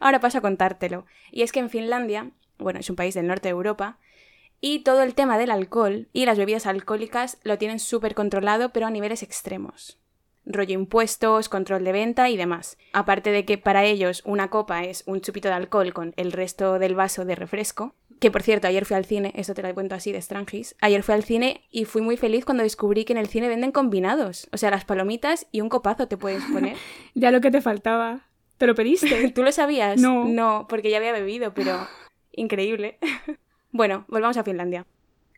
Ahora 0.00 0.20
paso 0.20 0.38
a 0.38 0.42
contártelo. 0.42 1.06
Y 1.30 1.42
es 1.42 1.52
que 1.52 1.60
en 1.60 1.70
Finlandia, 1.70 2.30
bueno, 2.58 2.80
es 2.80 2.90
un 2.90 2.96
país 2.96 3.14
del 3.14 3.26
norte 3.26 3.48
de 3.48 3.52
Europa, 3.52 3.98
y 4.64 4.80
todo 4.80 5.02
el 5.02 5.14
tema 5.14 5.38
del 5.38 5.50
alcohol 5.50 6.08
y 6.12 6.24
las 6.24 6.38
bebidas 6.38 6.66
alcohólicas 6.66 7.38
lo 7.42 7.58
tienen 7.58 7.80
súper 7.80 8.14
controlado, 8.14 8.70
pero 8.70 8.86
a 8.86 8.90
niveles 8.90 9.24
extremos. 9.24 9.98
Rollo 10.44 10.74
impuestos, 10.74 11.48
control 11.48 11.84
de 11.84 11.92
venta 11.92 12.30
y 12.30 12.36
demás. 12.36 12.78
Aparte 12.92 13.30
de 13.30 13.44
que 13.44 13.58
para 13.58 13.84
ellos 13.84 14.22
una 14.24 14.50
copa 14.50 14.84
es 14.84 15.02
un 15.06 15.20
chupito 15.20 15.48
de 15.48 15.54
alcohol 15.54 15.92
con 15.92 16.14
el 16.16 16.32
resto 16.32 16.78
del 16.78 16.94
vaso 16.94 17.24
de 17.24 17.34
refresco. 17.34 17.96
Que 18.20 18.30
por 18.30 18.42
cierto, 18.42 18.68
ayer 18.68 18.84
fui 18.84 18.96
al 18.96 19.04
cine, 19.04 19.32
esto 19.34 19.52
te 19.52 19.62
lo 19.62 19.74
cuento 19.74 19.96
así 19.96 20.12
de 20.12 20.22
Strangis. 20.22 20.76
Ayer 20.80 21.02
fui 21.02 21.14
al 21.14 21.24
cine 21.24 21.62
y 21.72 21.84
fui 21.84 22.02
muy 22.02 22.16
feliz 22.16 22.44
cuando 22.44 22.62
descubrí 22.62 23.04
que 23.04 23.12
en 23.12 23.18
el 23.18 23.26
cine 23.26 23.48
venden 23.48 23.72
combinados. 23.72 24.48
O 24.52 24.58
sea, 24.58 24.70
las 24.70 24.84
palomitas 24.84 25.48
y 25.50 25.60
un 25.60 25.68
copazo 25.68 26.06
te 26.06 26.16
puedes 26.16 26.44
poner. 26.44 26.76
Ya 27.14 27.32
lo 27.32 27.40
que 27.40 27.50
te 27.50 27.60
faltaba. 27.60 28.28
¿Te 28.62 28.68
lo 28.68 28.76
pediste? 28.76 29.28
¿Tú 29.34 29.42
lo 29.42 29.50
sabías? 29.50 30.00
No. 30.00 30.24
No, 30.24 30.66
porque 30.68 30.88
ya 30.88 30.98
había 30.98 31.10
bebido, 31.10 31.52
pero 31.52 31.88
increíble. 32.30 32.96
bueno, 33.72 34.04
volvamos 34.06 34.36
a 34.36 34.44
Finlandia. 34.44 34.86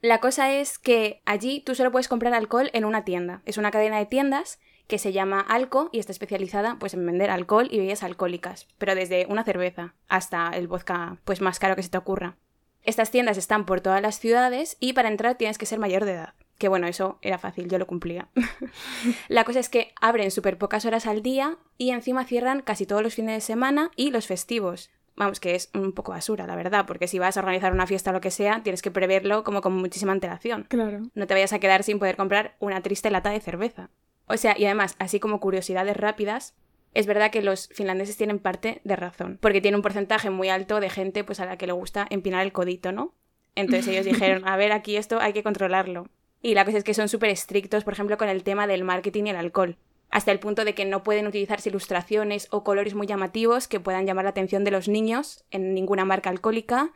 La 0.02 0.20
cosa 0.20 0.52
es 0.52 0.78
que 0.78 1.22
allí 1.24 1.62
tú 1.64 1.74
solo 1.74 1.90
puedes 1.90 2.06
comprar 2.06 2.34
alcohol 2.34 2.68
en 2.74 2.84
una 2.84 3.06
tienda. 3.06 3.40
Es 3.46 3.56
una 3.56 3.70
cadena 3.70 3.98
de 3.98 4.04
tiendas 4.04 4.60
que 4.88 4.98
se 4.98 5.14
llama 5.14 5.40
Alco 5.40 5.88
y 5.90 6.00
está 6.00 6.12
especializada 6.12 6.76
pues 6.78 6.92
en 6.92 7.06
vender 7.06 7.30
alcohol 7.30 7.68
y 7.70 7.78
bebidas 7.78 8.02
alcohólicas, 8.02 8.68
pero 8.76 8.94
desde 8.94 9.24
una 9.26 9.42
cerveza 9.42 9.94
hasta 10.06 10.50
el 10.50 10.68
vodka 10.68 11.16
pues 11.24 11.40
más 11.40 11.58
caro 11.58 11.76
que 11.76 11.82
se 11.82 11.88
te 11.88 11.96
ocurra. 11.96 12.36
Estas 12.82 13.10
tiendas 13.10 13.38
están 13.38 13.64
por 13.64 13.80
todas 13.80 14.02
las 14.02 14.18
ciudades 14.18 14.76
y 14.80 14.92
para 14.92 15.08
entrar 15.08 15.36
tienes 15.36 15.56
que 15.56 15.64
ser 15.64 15.78
mayor 15.78 16.04
de 16.04 16.12
edad. 16.12 16.34
Que 16.58 16.68
bueno, 16.68 16.86
eso 16.86 17.18
era 17.22 17.38
fácil, 17.38 17.68
yo 17.68 17.78
lo 17.78 17.86
cumplía. 17.86 18.28
La 19.28 19.44
cosa 19.44 19.60
es 19.60 19.68
que 19.68 19.92
abren 20.00 20.30
súper 20.30 20.58
pocas 20.58 20.84
horas 20.84 21.06
al 21.06 21.22
día 21.22 21.58
y 21.78 21.90
encima 21.90 22.24
cierran 22.24 22.62
casi 22.62 22.86
todos 22.86 23.02
los 23.02 23.14
fines 23.14 23.34
de 23.34 23.40
semana 23.40 23.90
y 23.96 24.10
los 24.10 24.26
festivos. 24.26 24.90
Vamos, 25.16 25.38
que 25.38 25.54
es 25.54 25.70
un 25.74 25.92
poco 25.92 26.12
basura, 26.12 26.46
la 26.46 26.56
verdad, 26.56 26.86
porque 26.86 27.06
si 27.06 27.20
vas 27.20 27.36
a 27.36 27.40
organizar 27.40 27.72
una 27.72 27.86
fiesta 27.86 28.10
o 28.10 28.12
lo 28.12 28.20
que 28.20 28.32
sea, 28.32 28.62
tienes 28.62 28.82
que 28.82 28.90
preverlo 28.90 29.44
como 29.44 29.60
con 29.60 29.72
muchísima 29.74 30.12
antelación. 30.12 30.66
Claro. 30.68 31.02
No 31.14 31.26
te 31.26 31.34
vayas 31.34 31.52
a 31.52 31.60
quedar 31.60 31.84
sin 31.84 32.00
poder 32.00 32.16
comprar 32.16 32.56
una 32.58 32.82
triste 32.82 33.10
lata 33.10 33.30
de 33.30 33.40
cerveza. 33.40 33.90
O 34.26 34.36
sea, 34.36 34.58
y 34.58 34.64
además, 34.64 34.96
así 34.98 35.20
como 35.20 35.38
curiosidades 35.38 35.96
rápidas, 35.96 36.54
es 36.94 37.06
verdad 37.06 37.30
que 37.30 37.42
los 37.42 37.68
finlandeses 37.68 38.16
tienen 38.16 38.38
parte 38.38 38.80
de 38.84 38.96
razón, 38.96 39.38
porque 39.40 39.60
tiene 39.60 39.76
un 39.76 39.82
porcentaje 39.82 40.30
muy 40.30 40.48
alto 40.48 40.80
de 40.80 40.90
gente 40.90 41.24
pues 41.24 41.40
a 41.40 41.46
la 41.46 41.58
que 41.58 41.66
le 41.66 41.72
gusta 41.72 42.06
empinar 42.08 42.44
el 42.44 42.52
codito, 42.52 42.92
¿no? 42.92 43.14
Entonces 43.54 43.88
ellos 43.88 44.04
dijeron, 44.20 44.46
a 44.48 44.56
ver, 44.56 44.72
aquí 44.72 44.96
esto 44.96 45.20
hay 45.20 45.32
que 45.32 45.42
controlarlo. 45.42 46.08
Y 46.44 46.52
la 46.52 46.66
cosa 46.66 46.76
es 46.76 46.84
que 46.84 46.92
son 46.92 47.08
súper 47.08 47.30
estrictos, 47.30 47.84
por 47.84 47.94
ejemplo, 47.94 48.18
con 48.18 48.28
el 48.28 48.42
tema 48.42 48.66
del 48.66 48.84
marketing 48.84 49.24
y 49.24 49.30
el 49.30 49.36
alcohol. 49.36 49.78
Hasta 50.10 50.30
el 50.30 50.40
punto 50.40 50.66
de 50.66 50.74
que 50.74 50.84
no 50.84 51.02
pueden 51.02 51.26
utilizarse 51.26 51.70
ilustraciones 51.70 52.48
o 52.50 52.62
colores 52.64 52.94
muy 52.94 53.06
llamativos 53.06 53.66
que 53.66 53.80
puedan 53.80 54.04
llamar 54.04 54.24
la 54.24 54.32
atención 54.32 54.62
de 54.62 54.70
los 54.70 54.86
niños 54.86 55.42
en 55.50 55.72
ninguna 55.72 56.04
marca 56.04 56.28
alcohólica. 56.28 56.92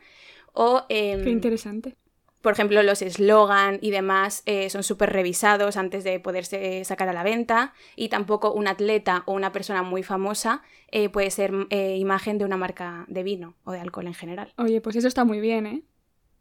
O, 0.53 0.83
em, 0.87 1.23
Qué 1.23 1.31
interesante. 1.31 1.95
Por 2.41 2.53
ejemplo, 2.53 2.83
los 2.83 3.01
eslogan 3.01 3.79
y 3.81 3.89
demás 3.89 4.43
eh, 4.45 4.69
son 4.69 4.83
súper 4.83 5.11
revisados 5.11 5.77
antes 5.77 6.03
de 6.03 6.19
poderse 6.19 6.85
sacar 6.85 7.09
a 7.09 7.13
la 7.13 7.23
venta 7.23 7.73
y 7.95 8.09
tampoco 8.09 8.53
un 8.53 8.67
atleta 8.67 9.23
o 9.25 9.33
una 9.33 9.51
persona 9.51 9.81
muy 9.81 10.03
famosa 10.03 10.61
eh, 10.91 11.09
puede 11.09 11.31
ser 11.31 11.51
eh, 11.71 11.97
imagen 11.97 12.37
de 12.37 12.45
una 12.45 12.55
marca 12.55 13.05
de 13.07 13.23
vino 13.23 13.55
o 13.63 13.71
de 13.71 13.79
alcohol 13.79 14.05
en 14.05 14.13
general. 14.13 14.53
Oye, 14.57 14.79
pues 14.79 14.95
eso 14.95 15.07
está 15.07 15.25
muy 15.25 15.39
bien, 15.41 15.65
¿eh? 15.65 15.83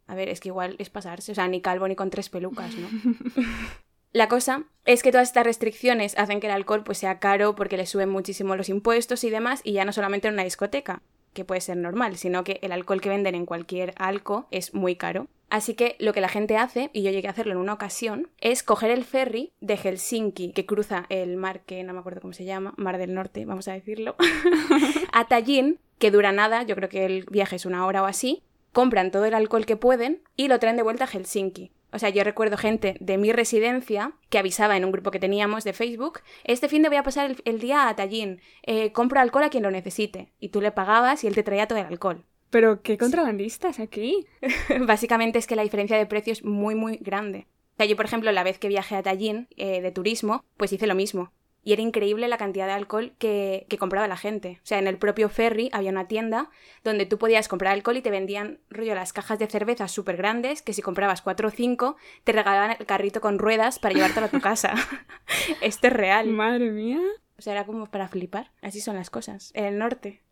A 0.08 0.14
ver, 0.14 0.28
es 0.28 0.40
que 0.40 0.48
igual 0.48 0.74
es 0.78 0.90
pasarse, 0.90 1.30
o 1.32 1.34
sea, 1.34 1.46
ni 1.46 1.60
calvo 1.60 1.86
ni 1.86 1.94
con 1.94 2.10
tres 2.10 2.28
pelucas, 2.28 2.74
¿no? 2.74 2.88
La 4.12 4.26
cosa 4.26 4.64
es 4.86 5.02
que 5.02 5.12
todas 5.12 5.28
estas 5.28 5.44
restricciones 5.44 6.16
hacen 6.16 6.40
que 6.40 6.46
el 6.46 6.54
alcohol 6.54 6.82
pues 6.82 6.98
sea 6.98 7.18
caro 7.18 7.54
porque 7.54 7.76
le 7.76 7.84
suben 7.84 8.08
muchísimo 8.08 8.56
los 8.56 8.70
impuestos 8.70 9.22
y 9.22 9.30
demás 9.30 9.60
y 9.64 9.72
ya 9.72 9.84
no 9.84 9.92
solamente 9.92 10.28
en 10.28 10.34
una 10.34 10.44
discoteca, 10.44 11.02
que 11.34 11.44
puede 11.44 11.60
ser 11.60 11.76
normal, 11.76 12.16
sino 12.16 12.42
que 12.42 12.58
el 12.62 12.72
alcohol 12.72 13.02
que 13.02 13.10
venden 13.10 13.34
en 13.34 13.46
cualquier 13.46 13.92
alco 13.96 14.48
es 14.50 14.72
muy 14.74 14.96
caro. 14.96 15.28
Así 15.50 15.74
que 15.74 15.96
lo 15.98 16.12
que 16.12 16.20
la 16.20 16.28
gente 16.28 16.56
hace, 16.56 16.90
y 16.92 17.02
yo 17.02 17.10
llegué 17.10 17.28
a 17.28 17.30
hacerlo 17.30 17.52
en 17.52 17.58
una 17.58 17.72
ocasión, 17.72 18.28
es 18.38 18.62
coger 18.62 18.90
el 18.90 19.04
ferry 19.04 19.52
de 19.60 19.76
Helsinki, 19.76 20.52
que 20.52 20.66
cruza 20.66 21.06
el 21.08 21.36
mar, 21.36 21.60
que 21.60 21.84
no 21.84 21.94
me 21.94 22.00
acuerdo 22.00 22.20
cómo 22.20 22.32
se 22.34 22.44
llama, 22.44 22.74
Mar 22.76 22.98
del 22.98 23.14
Norte, 23.14 23.46
vamos 23.46 23.68
a 23.68 23.72
decirlo, 23.72 24.16
a 25.12 25.26
Tallinn, 25.26 25.78
que 25.98 26.10
dura 26.10 26.32
nada, 26.32 26.64
yo 26.64 26.74
creo 26.74 26.88
que 26.88 27.06
el 27.06 27.24
viaje 27.30 27.56
es 27.56 27.66
una 27.66 27.86
hora 27.86 28.02
o 28.02 28.06
así, 28.06 28.42
compran 28.78 29.10
todo 29.10 29.24
el 29.24 29.34
alcohol 29.34 29.66
que 29.66 29.74
pueden 29.74 30.22
y 30.36 30.46
lo 30.46 30.60
traen 30.60 30.76
de 30.76 30.84
vuelta 30.84 31.02
a 31.02 31.08
Helsinki. 31.08 31.72
O 31.92 31.98
sea, 31.98 32.10
yo 32.10 32.22
recuerdo 32.22 32.56
gente 32.56 32.96
de 33.00 33.18
mi 33.18 33.32
residencia 33.32 34.12
que 34.30 34.38
avisaba 34.38 34.76
en 34.76 34.84
un 34.84 34.92
grupo 34.92 35.10
que 35.10 35.18
teníamos 35.18 35.64
de 35.64 35.72
Facebook, 35.72 36.20
este 36.44 36.68
fin 36.68 36.82
de 36.82 36.88
voy 36.88 36.98
a 36.98 37.02
pasar 37.02 37.34
el, 37.44 37.58
día 37.58 37.88
a 37.88 37.96
Tallinn, 37.96 38.40
eh, 38.62 38.92
compro 38.92 39.18
alcohol 39.18 39.42
a 39.42 39.50
quien 39.50 39.64
lo 39.64 39.72
necesite. 39.72 40.30
Y 40.38 40.50
tú 40.50 40.60
le 40.60 40.70
pagabas 40.70 41.24
y 41.24 41.26
él 41.26 41.34
te 41.34 41.42
traía 41.42 41.66
todo 41.66 41.80
el 41.80 41.86
alcohol. 41.86 42.24
Pero 42.50 42.80
qué 42.80 42.96
contrabandistas 42.96 43.80
aquí. 43.80 44.28
Básicamente 44.86 45.40
es 45.40 45.48
que 45.48 45.56
la 45.56 45.64
diferencia 45.64 45.98
de 45.98 46.06
precio 46.06 46.32
es 46.32 46.44
muy, 46.44 46.76
muy 46.76 46.98
grande. 46.98 47.48
O 47.72 47.76
sea, 47.78 47.86
yo, 47.86 47.96
por 47.96 48.04
ejemplo, 48.04 48.30
la 48.30 48.44
vez 48.44 48.60
que 48.60 48.68
viajé 48.68 48.94
a 48.94 49.02
Tallinn 49.02 49.48
eh, 49.56 49.80
de 49.80 49.90
turismo, 49.90 50.44
pues 50.56 50.72
hice 50.72 50.86
lo 50.86 50.94
mismo. 50.94 51.32
Y 51.64 51.72
era 51.72 51.82
increíble 51.82 52.28
la 52.28 52.38
cantidad 52.38 52.66
de 52.66 52.72
alcohol 52.72 53.12
que, 53.18 53.66
que, 53.68 53.78
compraba 53.78 54.08
la 54.08 54.16
gente. 54.16 54.58
O 54.62 54.66
sea, 54.66 54.78
en 54.78 54.86
el 54.86 54.96
propio 54.96 55.28
ferry 55.28 55.68
había 55.72 55.90
una 55.90 56.08
tienda 56.08 56.50
donde 56.84 57.04
tú 57.04 57.18
podías 57.18 57.48
comprar 57.48 57.74
alcohol 57.74 57.96
y 57.96 58.02
te 58.02 58.10
vendían 58.10 58.58
rollo 58.70 58.94
las 58.94 59.12
cajas 59.12 59.38
de 59.38 59.48
cerveza 59.48 59.88
súper 59.88 60.16
grandes, 60.16 60.62
que 60.62 60.72
si 60.72 60.82
comprabas 60.82 61.20
cuatro 61.20 61.48
o 61.48 61.50
cinco, 61.50 61.96
te 62.24 62.32
regalaban 62.32 62.76
el 62.78 62.86
carrito 62.86 63.20
con 63.20 63.38
ruedas 63.38 63.78
para 63.78 63.94
llevártelo 63.94 64.26
a 64.26 64.30
tu 64.30 64.40
casa. 64.40 64.74
Esto 65.60 65.88
es 65.88 65.92
real. 65.92 66.28
Madre 66.28 66.70
mía. 66.70 67.00
O 67.38 67.42
sea, 67.42 67.52
era 67.52 67.66
como 67.66 67.86
para 67.86 68.08
flipar. 68.08 68.50
Así 68.62 68.80
son 68.80 68.96
las 68.96 69.10
cosas. 69.10 69.52
En 69.54 69.64
el 69.64 69.78
norte. 69.78 70.22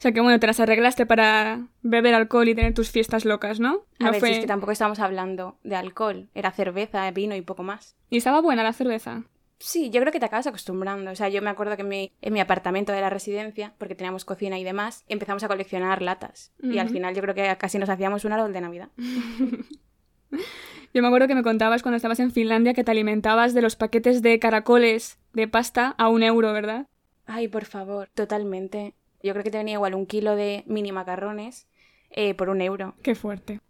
O 0.00 0.02
sea 0.02 0.12
que 0.12 0.20
bueno, 0.22 0.40
te 0.40 0.46
las 0.46 0.58
arreglaste 0.60 1.04
para 1.04 1.66
beber 1.82 2.14
alcohol 2.14 2.48
y 2.48 2.54
tener 2.54 2.72
tus 2.72 2.90
fiestas 2.90 3.26
locas, 3.26 3.60
¿no? 3.60 3.84
no 3.98 4.06
a 4.06 4.10
ver, 4.12 4.22
si 4.22 4.30
es 4.30 4.38
que 4.38 4.46
tampoco 4.46 4.72
estamos 4.72 4.98
hablando 4.98 5.58
de 5.62 5.76
alcohol. 5.76 6.30
Era 6.34 6.52
cerveza, 6.52 7.10
vino 7.10 7.36
y 7.36 7.42
poco 7.42 7.64
más. 7.64 7.96
¿Y 8.08 8.16
estaba 8.16 8.40
buena 8.40 8.62
la 8.62 8.72
cerveza? 8.72 9.24
Sí, 9.60 9.90
yo 9.90 10.00
creo 10.00 10.10
que 10.10 10.18
te 10.18 10.24
acabas 10.24 10.46
acostumbrando. 10.46 11.10
O 11.10 11.14
sea, 11.14 11.28
yo 11.28 11.42
me 11.42 11.50
acuerdo 11.50 11.76
que 11.76 11.82
en 11.82 11.88
mi, 11.88 12.12
en 12.22 12.32
mi 12.32 12.40
apartamento 12.40 12.92
de 12.92 13.02
la 13.02 13.10
residencia, 13.10 13.74
porque 13.76 13.94
teníamos 13.94 14.24
cocina 14.24 14.58
y 14.58 14.64
demás, 14.64 15.04
empezamos 15.06 15.44
a 15.44 15.48
coleccionar 15.48 16.00
latas. 16.00 16.52
Y 16.62 16.78
al 16.78 16.88
final 16.88 17.14
yo 17.14 17.20
creo 17.20 17.34
que 17.34 17.56
casi 17.58 17.78
nos 17.78 17.90
hacíamos 17.90 18.24
un 18.24 18.32
árbol 18.32 18.54
de 18.54 18.60
Navidad. 18.62 18.88
yo 20.94 21.02
me 21.02 21.06
acuerdo 21.06 21.28
que 21.28 21.34
me 21.34 21.42
contabas 21.42 21.82
cuando 21.82 21.96
estabas 21.96 22.20
en 22.20 22.30
Finlandia 22.30 22.72
que 22.72 22.84
te 22.84 22.90
alimentabas 22.90 23.52
de 23.52 23.60
los 23.60 23.76
paquetes 23.76 24.22
de 24.22 24.38
caracoles 24.38 25.18
de 25.34 25.46
pasta 25.46 25.94
a 25.98 26.08
un 26.08 26.22
euro, 26.22 26.54
¿verdad? 26.54 26.86
Ay, 27.26 27.48
por 27.48 27.66
favor, 27.66 28.08
totalmente. 28.14 28.94
Yo 29.22 29.34
creo 29.34 29.44
que 29.44 29.50
tenía 29.50 29.74
igual 29.74 29.94
un 29.94 30.06
kilo 30.06 30.36
de 30.36 30.64
mini 30.66 30.90
macarrones 30.90 31.68
eh, 32.08 32.32
por 32.32 32.48
un 32.48 32.62
euro. 32.62 32.94
Qué 33.02 33.14
fuerte. 33.14 33.60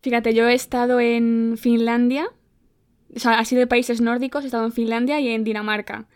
Fíjate, 0.00 0.32
yo 0.32 0.48
he 0.48 0.54
estado 0.54 1.00
en 1.00 1.56
Finlandia, 1.58 2.30
o 3.14 3.18
sea, 3.18 3.38
ha 3.38 3.44
sido 3.44 3.60
de 3.60 3.66
países 3.66 4.00
nórdicos, 4.00 4.44
he 4.44 4.46
estado 4.46 4.66
en 4.66 4.72
Finlandia 4.72 5.20
y 5.20 5.28
en 5.28 5.44
Dinamarca. 5.44 6.06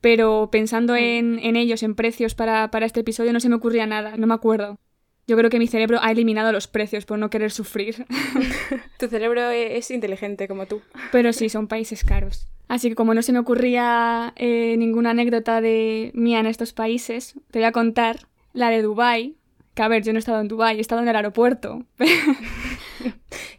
Pero 0.00 0.48
pensando 0.52 0.94
mm. 0.94 0.96
en, 0.96 1.38
en 1.40 1.56
ellos, 1.56 1.82
en 1.82 1.94
precios 1.94 2.34
para, 2.34 2.70
para 2.70 2.86
este 2.86 3.00
episodio, 3.00 3.32
no 3.32 3.40
se 3.40 3.48
me 3.48 3.56
ocurría 3.56 3.86
nada, 3.86 4.16
no 4.16 4.26
me 4.26 4.34
acuerdo. 4.34 4.78
Yo 5.26 5.36
creo 5.36 5.48
que 5.48 5.58
mi 5.58 5.66
cerebro 5.66 5.98
ha 6.02 6.10
eliminado 6.10 6.52
los 6.52 6.66
precios 6.66 7.06
por 7.06 7.18
no 7.18 7.30
querer 7.30 7.50
sufrir. 7.50 8.06
tu 8.98 9.08
cerebro 9.08 9.50
es 9.50 9.90
inteligente 9.90 10.48
como 10.48 10.66
tú. 10.66 10.82
Pero 11.12 11.32
sí, 11.32 11.48
son 11.48 11.68
países 11.68 12.04
caros. 12.04 12.48
Así 12.68 12.88
que 12.88 12.94
como 12.94 13.14
no 13.14 13.22
se 13.22 13.32
me 13.32 13.38
ocurría 13.38 14.32
eh, 14.36 14.76
ninguna 14.78 15.10
anécdota 15.10 15.60
de 15.60 16.10
mía 16.14 16.40
en 16.40 16.46
estos 16.46 16.72
países, 16.72 17.34
te 17.50 17.58
voy 17.58 17.66
a 17.66 17.72
contar 17.72 18.26
la 18.52 18.70
de 18.70 18.82
Dubai, 18.82 19.36
que 19.74 19.82
a 19.82 19.88
ver, 19.88 20.02
yo 20.02 20.12
no 20.12 20.18
he 20.18 20.20
estado 20.20 20.40
en 20.40 20.48
Dubai, 20.48 20.78
he 20.78 20.80
estado 20.80 21.02
en 21.02 21.08
el 21.08 21.16
aeropuerto. 21.16 21.84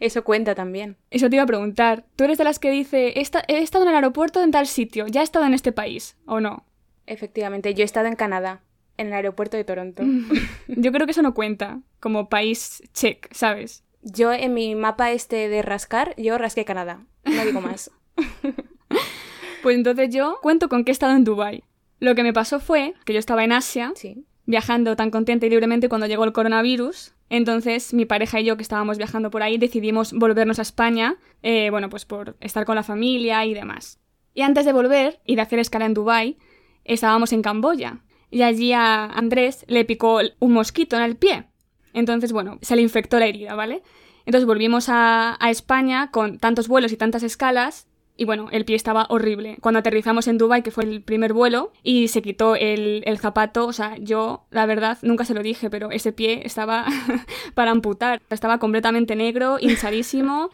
Eso 0.00 0.24
cuenta 0.24 0.54
también. 0.54 0.96
Eso 1.10 1.28
te 1.28 1.36
iba 1.36 1.42
a 1.42 1.46
preguntar. 1.46 2.04
¿Tú 2.16 2.24
eres 2.24 2.38
de 2.38 2.44
las 2.44 2.58
que 2.58 2.70
dice, 2.70 3.14
he, 3.16 3.20
estado 3.20 3.84
en 3.84 3.90
el 3.90 3.94
aeropuerto 3.94 4.42
en 4.42 4.50
tal 4.50 4.66
sitio, 4.66 5.06
ya 5.06 5.20
he 5.20 5.24
estado 5.24 5.44
en 5.46 5.54
este 5.54 5.72
país, 5.72 6.16
o 6.26 6.40
no? 6.40 6.64
Efectivamente, 7.06 7.74
yo 7.74 7.82
he 7.82 7.84
estado 7.84 8.06
en 8.06 8.16
Canadá, 8.16 8.62
en 8.96 9.08
el 9.08 9.12
aeropuerto 9.12 9.56
de 9.56 9.64
Toronto. 9.64 10.02
yo 10.68 10.92
creo 10.92 11.06
que 11.06 11.12
eso 11.12 11.22
no 11.22 11.34
cuenta 11.34 11.80
como 12.00 12.28
país 12.28 12.82
check, 12.92 13.28
¿sabes? 13.32 13.84
Yo 14.02 14.32
en 14.32 14.54
mi 14.54 14.74
mapa 14.74 15.12
este 15.12 15.48
de 15.48 15.62
rascar, 15.62 16.14
yo 16.16 16.38
rasqué 16.38 16.64
Canadá, 16.64 17.04
no 17.24 17.44
digo 17.44 17.60
más. 17.60 17.90
pues 19.62 19.76
entonces 19.76 20.10
yo 20.10 20.38
cuento 20.42 20.68
con 20.68 20.84
que 20.84 20.90
he 20.90 20.92
estado 20.92 21.16
en 21.16 21.24
Dubai. 21.24 21.64
Lo 21.98 22.14
que 22.14 22.22
me 22.22 22.32
pasó 22.32 22.60
fue 22.60 22.94
que 23.04 23.14
yo 23.14 23.18
estaba 23.18 23.42
en 23.42 23.52
Asia. 23.52 23.92
Sí 23.96 24.26
viajando 24.46 24.96
tan 24.96 25.10
contenta 25.10 25.46
y 25.46 25.50
libremente 25.50 25.88
cuando 25.88 26.06
llegó 26.06 26.24
el 26.24 26.32
coronavirus. 26.32 27.12
Entonces 27.28 27.92
mi 27.92 28.06
pareja 28.06 28.40
y 28.40 28.44
yo 28.44 28.56
que 28.56 28.62
estábamos 28.62 28.98
viajando 28.98 29.30
por 29.30 29.42
ahí 29.42 29.58
decidimos 29.58 30.12
volvernos 30.12 30.58
a 30.58 30.62
España, 30.62 31.16
eh, 31.42 31.70
bueno, 31.70 31.90
pues 31.90 32.04
por 32.04 32.36
estar 32.40 32.64
con 32.64 32.76
la 32.76 32.82
familia 32.82 33.44
y 33.44 33.54
demás. 33.54 34.00
Y 34.32 34.42
antes 34.42 34.64
de 34.64 34.72
volver 34.72 35.20
y 35.24 35.36
de 35.36 35.42
hacer 35.42 35.58
escala 35.58 35.86
en 35.86 35.94
Dubai, 35.94 36.38
estábamos 36.84 37.32
en 37.32 37.42
Camboya. 37.42 38.00
Y 38.30 38.42
allí 38.42 38.72
a 38.72 39.06
Andrés 39.06 39.64
le 39.68 39.84
picó 39.84 40.20
un 40.38 40.52
mosquito 40.52 40.96
en 40.96 41.02
el 41.02 41.16
pie. 41.16 41.46
Entonces, 41.92 42.32
bueno, 42.32 42.58
se 42.60 42.76
le 42.76 42.82
infectó 42.82 43.18
la 43.18 43.26
herida, 43.26 43.54
¿vale? 43.54 43.82
Entonces 44.26 44.46
volvimos 44.46 44.88
a 44.88 45.38
España 45.48 46.10
con 46.10 46.38
tantos 46.38 46.68
vuelos 46.68 46.92
y 46.92 46.96
tantas 46.96 47.22
escalas 47.22 47.85
y 48.16 48.24
bueno, 48.24 48.48
el 48.50 48.64
pie 48.64 48.76
estaba 48.76 49.06
horrible. 49.10 49.58
Cuando 49.60 49.80
aterrizamos 49.80 50.26
en 50.26 50.38
Dubai, 50.38 50.62
que 50.62 50.70
fue 50.70 50.84
el 50.84 51.02
primer 51.02 51.32
vuelo, 51.32 51.72
y 51.82 52.08
se 52.08 52.22
quitó 52.22 52.56
el, 52.56 53.04
zapato, 53.20 53.66
o 53.66 53.72
sea, 53.72 53.96
yo, 53.98 54.44
la 54.50 54.64
verdad, 54.66 54.98
nunca 55.02 55.24
se 55.24 55.34
lo 55.34 55.42
dije, 55.42 55.68
pero 55.68 55.90
ese 55.90 56.12
pie 56.12 56.42
estaba 56.44 56.86
para 57.54 57.70
amputar. 57.70 58.22
Estaba 58.30 58.58
completamente 58.58 59.16
negro, 59.16 59.58
hinchadísimo. 59.60 60.50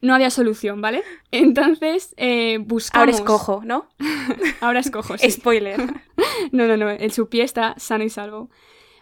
No 0.00 0.14
había 0.14 0.30
solución, 0.30 0.80
¿vale? 0.80 1.02
Entonces, 1.30 2.14
eh, 2.16 2.58
buscamos... 2.58 3.06
Ahora 3.06 3.16
escojo, 3.16 3.62
¿no? 3.64 3.86
Ahora 4.60 4.80
escojo, 4.80 5.16
sí. 5.16 5.30
Spoiler. 5.30 5.80
no, 6.52 6.66
no, 6.66 6.76
no, 6.76 6.90
el, 6.90 7.12
su 7.12 7.28
pie 7.28 7.44
está 7.44 7.74
sano 7.78 8.04
y 8.04 8.10
salvo. 8.10 8.50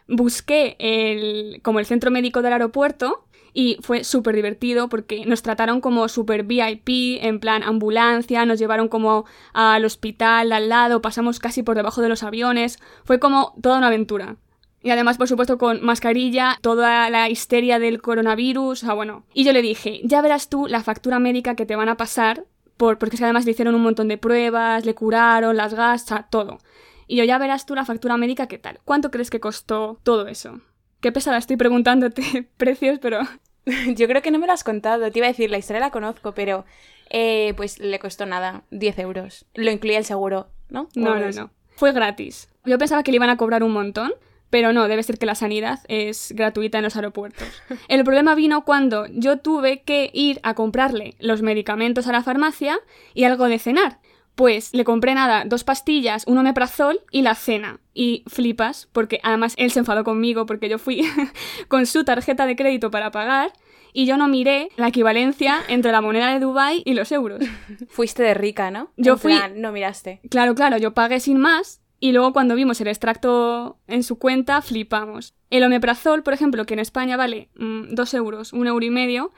Busqué 0.07 0.77
el, 0.79 1.61
como 1.63 1.81
el 1.81 1.87
centro 1.87 2.11
médico 2.11 2.43
del 2.43 2.53
aeropuerto 2.53 3.25
y 3.55 3.77
fue 3.81 4.05
súper 4.05 4.35
divertido 4.35 4.89
porque 4.89 5.25
nos 5.27 5.43
trataron 5.43 5.81
como 5.81 6.09
súper 6.09 6.45
VIP, 6.45 7.23
en 7.23 7.41
plan 7.41 7.63
ambulancia, 7.63 8.47
nos 8.47 8.59
llevaron 8.59 8.89
como 8.89 9.25
al 9.53 9.85
hospital 9.85 10.53
al 10.53 10.69
lado, 10.69 11.03
pasamos 11.03 11.39
casi 11.39 11.63
por 11.63 11.77
debajo 11.77 12.03
de 12.03 12.09
los 12.09 12.23
aviones, 12.23 12.79
fue 13.05 13.19
como 13.19 13.55
toda 13.61 13.79
una 13.79 13.89
aventura. 13.89 14.37
Y 14.83 14.91
además, 14.91 15.17
por 15.17 15.29
supuesto, 15.29 15.59
con 15.59 15.85
mascarilla, 15.85 16.59
toda 16.61 17.09
la 17.09 17.29
histeria 17.29 17.79
del 17.79 18.03
coronavirus, 18.03 18.83
o 18.83 18.87
sea, 18.87 18.95
bueno. 18.95 19.25
Y 19.33 19.45
yo 19.45 19.53
le 19.53 19.63
dije, 19.63 20.01
ya 20.03 20.21
verás 20.23 20.49
tú 20.49 20.67
la 20.67 20.83
factura 20.83 21.21
médica 21.21 21.55
que 21.55 21.67
te 21.67 21.77
van 21.77 21.89
a 21.89 21.97
pasar, 21.97 22.47
por, 22.77 22.99
porque 22.99 23.17
además 23.23 23.45
le 23.45 23.53
hicieron 23.53 23.77
un 23.77 23.83
montón 23.83 24.09
de 24.09 24.19
pruebas, 24.19 24.85
le 24.85 24.95
curaron 24.95 25.57
las 25.57 25.75
gasas, 25.75 26.29
todo. 26.31 26.59
Y 27.07 27.17
yo, 27.17 27.25
ya 27.25 27.39
verás 27.39 27.65
tú 27.65 27.75
la 27.77 27.85
factura 27.85 28.17
médica 28.17 28.49
qué 28.49 28.59
tal. 28.59 28.81
¿Cuánto 28.85 29.11
crees 29.11 29.31
que 29.31 29.39
costó 29.39 30.01
todo 30.03 30.27
eso? 30.27 30.61
Qué 31.01 31.13
pesada 31.13 31.39
estoy 31.39 31.57
preguntándote 31.57 32.49
precios, 32.57 32.99
pero... 33.01 33.21
Yo 33.95 34.09
creo 34.09 34.23
que 34.23 34.31
no 34.31 34.39
me 34.39 34.47
lo 34.47 34.53
has 34.53 34.65
contado. 34.65 35.11
Te 35.11 35.19
iba 35.19 35.27
a 35.27 35.31
decir, 35.31 35.51
la 35.51 35.59
historia 35.59 35.81
la 35.81 35.91
conozco, 35.91 36.33
pero 36.33 36.65
eh, 37.11 37.55
pues 37.57 37.79
le 37.79 37.99
costó 37.99 38.27
nada, 38.27 38.63
10 38.71 38.99
euros. 39.01 39.45
Lo 39.55 39.71
incluía 39.71 39.99
el 39.99 40.05
seguro, 40.05 40.49
¿no? 40.69 40.89
No, 40.95 41.19
no, 41.19 41.31
no. 41.31 41.51
Fue 41.77 41.93
gratis. 41.93 42.49
Yo 42.65 42.79
pensaba 42.79 43.03
que 43.03 43.11
le 43.11 43.17
iban 43.17 43.31
a 43.31 43.37
cobrar 43.37 43.63
un 43.63 43.73
montón, 43.73 44.13
pero 44.51 44.73
no, 44.73 44.89
debe 44.89 45.03
ser 45.03 45.19
que 45.19 45.27
la 45.27 45.35
sanidad 45.35 45.81
es 45.89 46.33
gratuita 46.37 46.79
en 46.79 46.85
los 46.85 46.97
aeropuertos. 46.97 47.49
El 47.89 48.05
problema 48.05 48.35
vino 48.35 48.65
cuando 48.65 49.07
yo 49.07 49.39
tuve 49.39 49.83
que 49.83 50.11
ir 50.13 50.41
a 50.43 50.55
comprarle 50.55 51.15
los 51.19 51.43
medicamentos 51.43 52.07
a 52.07 52.13
la 52.13 52.23
farmacia 52.23 52.79
y 53.15 53.25
algo 53.25 53.47
de 53.49 53.59
cenar. 53.59 53.99
Pues 54.35 54.73
le 54.73 54.85
compré 54.85 55.15
nada, 55.15 55.45
dos 55.45 55.65
pastillas, 55.65 56.25
un 56.27 56.39
omeprazol 56.39 57.01
y 57.11 57.23
la 57.23 57.35
cena. 57.35 57.81
Y 57.95 58.25
flipas, 58.27 58.89
porque 58.93 59.21
además 59.23 59.55
él 59.59 59.71
se 59.71 59.81
enfadó 59.81 60.05
conmigo 60.05 60.47
porque 60.47 60.69
yo 60.69 60.79
fui 60.79 61.03
con 61.69 61.87
su 61.87 62.05
tarjeta 62.05 62.47
de 62.47 62.57
crédito 62.57 62.91
para 62.91 63.11
pagar 63.11 63.53
y 63.93 64.07
yo 64.07 64.17
no 64.17 64.29
miré 64.29 64.71
la 64.77 64.89
equivalencia 64.89 65.61
entre 65.69 65.93
la 65.93 66.01
moneda 66.01 66.33
de 66.33 66.41
Dubai 66.41 66.83
y 66.87 66.95
los 66.95 67.13
euros. 67.13 67.41
Fuiste 67.89 68.23
de 68.23 68.35
rica, 68.35 68.71
¿no? 68.71 68.91
Yo 68.97 69.17
fui. 69.17 69.35
no 69.57 69.73
miraste. 69.73 70.21
Claro, 70.31 70.55
claro, 70.55 70.79
yo 70.79 70.95
pagué 70.95 71.21
sin 71.21 71.39
más 71.39 71.83
y 72.01 72.13
luego 72.13 72.33
cuando 72.33 72.55
vimos 72.55 72.81
el 72.81 72.89
extracto 72.89 73.79
en 73.87 74.03
su 74.03 74.19
cuenta, 74.19 74.61
flipamos. 74.63 75.35
El 75.51 75.63
omeprazol, 75.63 76.23
por 76.23 76.35
ejemplo, 76.35 76.67
que 76.67 76.75
en 76.75 76.81
España 76.81 77.17
vale 77.17 77.51
mm, 77.55 77.95
dos 77.95 78.15
euros, 78.15 78.53
un 78.53 78.67
euro 78.67 78.85
y 78.85 78.91
medio, 78.91 79.33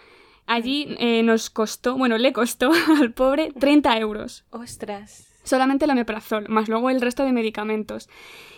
Allí 0.46 0.94
eh, 0.98 1.22
nos 1.22 1.50
costó, 1.50 1.96
bueno, 1.96 2.18
le 2.18 2.32
costó 2.32 2.72
al 3.00 3.12
pobre 3.12 3.52
30 3.58 3.98
euros. 3.98 4.44
Ostras. 4.50 5.30
Solamente 5.42 5.84
el 5.84 5.90
omeprazol, 5.90 6.48
más 6.48 6.68
luego 6.68 6.90
el 6.90 7.00
resto 7.00 7.24
de 7.24 7.32
medicamentos. 7.32 8.08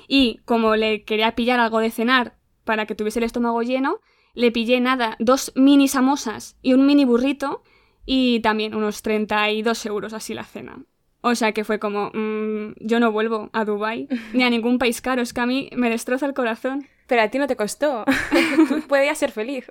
Y 0.09 0.41
como 0.45 0.77
le 0.77 1.05
quería 1.05 1.35
pillar 1.35 1.59
algo 1.59 1.81
de 1.81 1.91
cenar 1.91 2.37
para 2.65 2.87
que 2.87 2.95
tuviese 2.95 3.19
el 3.19 3.25
estómago 3.25 3.63
lleno, 3.63 4.01
le 4.35 4.53
pillé 4.53 4.81
nada, 4.81 5.17
dos 5.19 5.53
mini 5.57 5.89
samosas 5.89 6.57
y 6.63 6.75
un 6.75 6.87
mini 6.87 7.05
burrito 7.05 7.63
y 8.05 8.41
también 8.41 8.75
unos 8.75 9.03
32 9.03 9.87
euros 9.87 10.13
así 10.13 10.35
la 10.35 10.45
cena. 10.45 10.85
O 11.23 11.35
sea 11.35 11.53
que 11.53 11.65
fue 11.65 11.81
como, 11.81 12.11
mm, 12.15 12.75
yo 12.79 13.01
no 13.01 13.11
vuelvo 13.11 13.51
a 13.53 13.65
Dubai 13.65 14.07
ni 14.33 14.45
a 14.45 14.51
ningún 14.51 14.79
país 14.79 15.01
caro, 15.01 15.23
es 15.23 15.33
que 15.33 15.41
a 15.41 15.47
mí 15.47 15.71
me 15.75 15.91
destroza 15.91 16.27
el 16.27 16.35
corazón. 16.35 16.87
Pero 17.09 17.23
a 17.23 17.29
ti 17.29 17.39
no 17.39 17.47
te 17.47 17.57
costó. 17.57 18.05
Tú 18.69 18.83
podías 18.89 19.19
ser 19.19 19.31
feliz. 19.31 19.71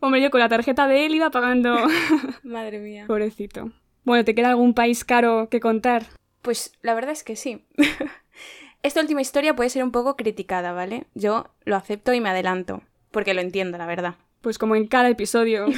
Hombre, 0.00 0.20
yo 0.20 0.30
con 0.30 0.40
la 0.40 0.48
tarjeta 0.48 0.86
de 0.86 1.06
él 1.06 1.14
iba 1.14 1.30
pagando. 1.30 1.76
Madre 2.42 2.78
mía. 2.78 3.04
Pobrecito. 3.06 3.72
Bueno, 4.04 4.24
¿te 4.24 4.34
queda 4.34 4.50
algún 4.50 4.74
país 4.74 5.04
caro 5.04 5.48
que 5.48 5.60
contar? 5.60 6.06
Pues 6.42 6.72
la 6.82 6.94
verdad 6.94 7.12
es 7.12 7.22
que 7.22 7.36
sí. 7.36 7.64
Esta 8.82 9.00
última 9.00 9.20
historia 9.20 9.54
puede 9.54 9.70
ser 9.70 9.84
un 9.84 9.92
poco 9.92 10.16
criticada, 10.16 10.72
¿vale? 10.72 11.06
Yo 11.14 11.48
lo 11.64 11.76
acepto 11.76 12.14
y 12.14 12.20
me 12.20 12.30
adelanto, 12.30 12.82
porque 13.10 13.34
lo 13.34 13.42
entiendo, 13.42 13.76
la 13.76 13.86
verdad. 13.86 14.14
Pues 14.40 14.56
como 14.56 14.74
en 14.74 14.86
cada 14.86 15.10
episodio. 15.10 15.66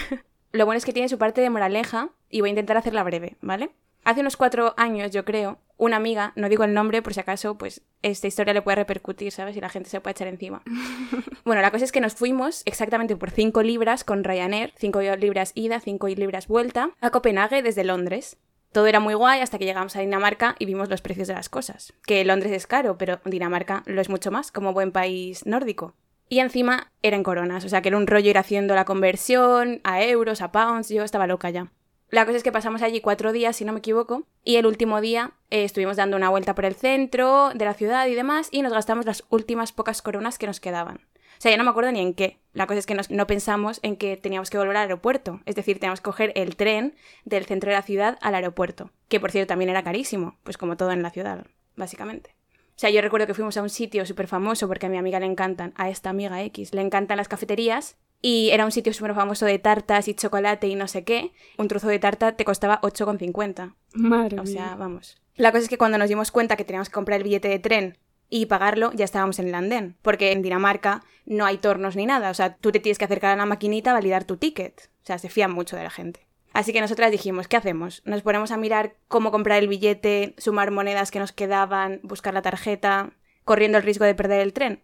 Lo 0.52 0.66
bueno 0.66 0.76
es 0.76 0.84
que 0.84 0.92
tiene 0.92 1.08
su 1.08 1.16
parte 1.16 1.40
de 1.40 1.48
moraleja 1.48 2.10
y 2.28 2.40
voy 2.40 2.50
a 2.50 2.50
intentar 2.50 2.76
hacerla 2.76 3.02
breve, 3.02 3.36
¿vale? 3.40 3.70
Hace 4.04 4.20
unos 4.20 4.36
cuatro 4.36 4.74
años, 4.76 5.12
yo 5.12 5.24
creo, 5.24 5.58
una 5.76 5.96
amiga, 5.96 6.32
no 6.34 6.48
digo 6.48 6.64
el 6.64 6.74
nombre 6.74 7.02
por 7.02 7.14
si 7.14 7.20
acaso, 7.20 7.56
pues 7.56 7.82
esta 8.02 8.26
historia 8.26 8.52
le 8.52 8.62
puede 8.62 8.76
repercutir, 8.76 9.30
¿sabes? 9.30 9.56
Y 9.56 9.60
la 9.60 9.68
gente 9.68 9.90
se 9.90 10.00
puede 10.00 10.12
echar 10.12 10.28
encima. 10.28 10.62
bueno, 11.44 11.62
la 11.62 11.70
cosa 11.70 11.84
es 11.84 11.92
que 11.92 12.00
nos 12.00 12.14
fuimos 12.14 12.62
exactamente 12.64 13.16
por 13.16 13.30
cinco 13.30 13.62
libras 13.62 14.02
con 14.02 14.24
Ryanair, 14.24 14.72
cinco 14.76 15.00
libras 15.00 15.52
ida, 15.54 15.80
cinco 15.80 16.08
libras 16.08 16.48
vuelta, 16.48 16.90
a 17.00 17.10
Copenhague 17.10 17.62
desde 17.62 17.84
Londres. 17.84 18.38
Todo 18.72 18.86
era 18.86 19.00
muy 19.00 19.14
guay 19.14 19.40
hasta 19.40 19.58
que 19.58 19.66
llegamos 19.66 19.94
a 19.94 20.00
Dinamarca 20.00 20.56
y 20.58 20.64
vimos 20.64 20.88
los 20.88 21.02
precios 21.02 21.28
de 21.28 21.34
las 21.34 21.48
cosas. 21.48 21.92
Que 22.06 22.24
Londres 22.24 22.52
es 22.52 22.66
caro, 22.66 22.96
pero 22.98 23.20
Dinamarca 23.24 23.82
lo 23.86 24.00
es 24.00 24.08
mucho 24.08 24.30
más, 24.30 24.50
como 24.50 24.72
buen 24.72 24.92
país 24.92 25.46
nórdico. 25.46 25.94
Y 26.28 26.40
encima 26.40 26.90
eran 27.02 27.22
coronas, 27.22 27.64
o 27.64 27.68
sea 27.68 27.82
que 27.82 27.88
era 27.88 27.98
un 27.98 28.06
rollo 28.06 28.30
ir 28.30 28.38
haciendo 28.38 28.74
la 28.74 28.86
conversión 28.86 29.80
a 29.84 30.02
euros, 30.02 30.40
a 30.40 30.50
pounds, 30.50 30.88
yo 30.88 31.04
estaba 31.04 31.26
loca 31.26 31.50
ya. 31.50 31.70
La 32.12 32.26
cosa 32.26 32.36
es 32.36 32.42
que 32.42 32.52
pasamos 32.52 32.82
allí 32.82 33.00
cuatro 33.00 33.32
días, 33.32 33.56
si 33.56 33.64
no 33.64 33.72
me 33.72 33.78
equivoco, 33.78 34.26
y 34.44 34.56
el 34.56 34.66
último 34.66 35.00
día 35.00 35.32
eh, 35.48 35.64
estuvimos 35.64 35.96
dando 35.96 36.14
una 36.14 36.28
vuelta 36.28 36.54
por 36.54 36.66
el 36.66 36.74
centro 36.74 37.52
de 37.54 37.64
la 37.64 37.72
ciudad 37.72 38.06
y 38.06 38.14
demás, 38.14 38.50
y 38.50 38.60
nos 38.60 38.74
gastamos 38.74 39.06
las 39.06 39.24
últimas 39.30 39.72
pocas 39.72 40.02
coronas 40.02 40.36
que 40.36 40.46
nos 40.46 40.60
quedaban. 40.60 40.96
O 40.96 41.40
sea, 41.40 41.50
ya 41.50 41.56
no 41.56 41.64
me 41.64 41.70
acuerdo 41.70 41.90
ni 41.90 42.00
en 42.00 42.12
qué. 42.12 42.38
La 42.52 42.66
cosa 42.66 42.80
es 42.80 42.86
que 42.86 42.94
no 43.08 43.26
pensamos 43.26 43.80
en 43.82 43.96
que 43.96 44.18
teníamos 44.18 44.50
que 44.50 44.58
volver 44.58 44.76
al 44.76 44.82
aeropuerto. 44.82 45.40
Es 45.46 45.54
decir, 45.54 45.78
teníamos 45.80 46.00
que 46.00 46.04
coger 46.04 46.32
el 46.36 46.54
tren 46.54 46.94
del 47.24 47.46
centro 47.46 47.70
de 47.70 47.76
la 47.76 47.82
ciudad 47.82 48.18
al 48.20 48.34
aeropuerto. 48.34 48.90
Que 49.08 49.18
por 49.18 49.30
cierto 49.30 49.48
también 49.48 49.70
era 49.70 49.82
carísimo, 49.82 50.36
pues 50.42 50.58
como 50.58 50.76
todo 50.76 50.92
en 50.92 51.02
la 51.02 51.10
ciudad, 51.10 51.46
básicamente. 51.76 52.36
O 52.76 52.78
sea, 52.78 52.90
yo 52.90 53.00
recuerdo 53.00 53.26
que 53.26 53.34
fuimos 53.34 53.56
a 53.56 53.62
un 53.62 53.70
sitio 53.70 54.04
súper 54.04 54.28
famoso 54.28 54.68
porque 54.68 54.84
a 54.84 54.90
mi 54.90 54.98
amiga 54.98 55.18
le 55.18 55.26
encantan, 55.26 55.72
a 55.76 55.88
esta 55.88 56.10
amiga 56.10 56.42
X, 56.42 56.74
le 56.74 56.82
encantan 56.82 57.16
las 57.16 57.28
cafeterías 57.28 57.96
y 58.22 58.50
era 58.50 58.64
un 58.64 58.70
sitio 58.70 58.94
súper 58.94 59.14
famoso 59.14 59.44
de 59.44 59.58
tartas 59.58 60.06
y 60.06 60.14
chocolate 60.14 60.68
y 60.68 60.76
no 60.76 60.86
sé 60.86 61.02
qué. 61.02 61.32
Un 61.58 61.66
trozo 61.66 61.88
de 61.88 61.98
tarta 61.98 62.36
te 62.36 62.44
costaba 62.44 62.80
8,50. 62.80 63.74
Madre 63.94 64.38
O 64.38 64.46
sea, 64.46 64.76
vamos. 64.76 65.20
La 65.34 65.50
cosa 65.50 65.64
es 65.64 65.68
que 65.68 65.76
cuando 65.76 65.98
nos 65.98 66.08
dimos 66.08 66.30
cuenta 66.30 66.56
que 66.56 66.64
teníamos 66.64 66.88
que 66.88 66.94
comprar 66.94 67.18
el 67.18 67.24
billete 67.24 67.48
de 67.48 67.58
tren 67.58 67.98
y 68.30 68.46
pagarlo, 68.46 68.92
ya 68.92 69.04
estábamos 69.04 69.40
en 69.40 69.48
el 69.48 69.54
andén. 69.56 69.96
Porque 70.02 70.30
en 70.30 70.40
Dinamarca 70.40 71.02
no 71.26 71.44
hay 71.44 71.58
tornos 71.58 71.96
ni 71.96 72.06
nada. 72.06 72.30
O 72.30 72.34
sea, 72.34 72.54
tú 72.54 72.70
te 72.70 72.78
tienes 72.78 72.98
que 72.98 73.06
acercar 73.06 73.32
a 73.32 73.36
la 73.36 73.44
maquinita 73.44 73.90
a 73.90 73.94
validar 73.94 74.24
tu 74.24 74.36
ticket. 74.36 74.90
O 75.02 75.06
sea, 75.06 75.18
se 75.18 75.28
fían 75.28 75.52
mucho 75.52 75.76
de 75.76 75.82
la 75.82 75.90
gente. 75.90 76.28
Así 76.52 76.72
que 76.72 76.80
nosotras 76.80 77.10
dijimos, 77.10 77.48
¿qué 77.48 77.56
hacemos? 77.56 78.02
Nos 78.04 78.22
ponemos 78.22 78.52
a 78.52 78.56
mirar 78.56 78.94
cómo 79.08 79.32
comprar 79.32 79.58
el 79.58 79.68
billete, 79.68 80.34
sumar 80.38 80.70
monedas 80.70 81.10
que 81.10 81.18
nos 81.18 81.32
quedaban, 81.32 82.00
buscar 82.04 82.34
la 82.34 82.42
tarjeta, 82.42 83.14
corriendo 83.44 83.78
el 83.78 83.84
riesgo 83.84 84.04
de 84.04 84.14
perder 84.14 84.40
el 84.40 84.52
tren. 84.52 84.82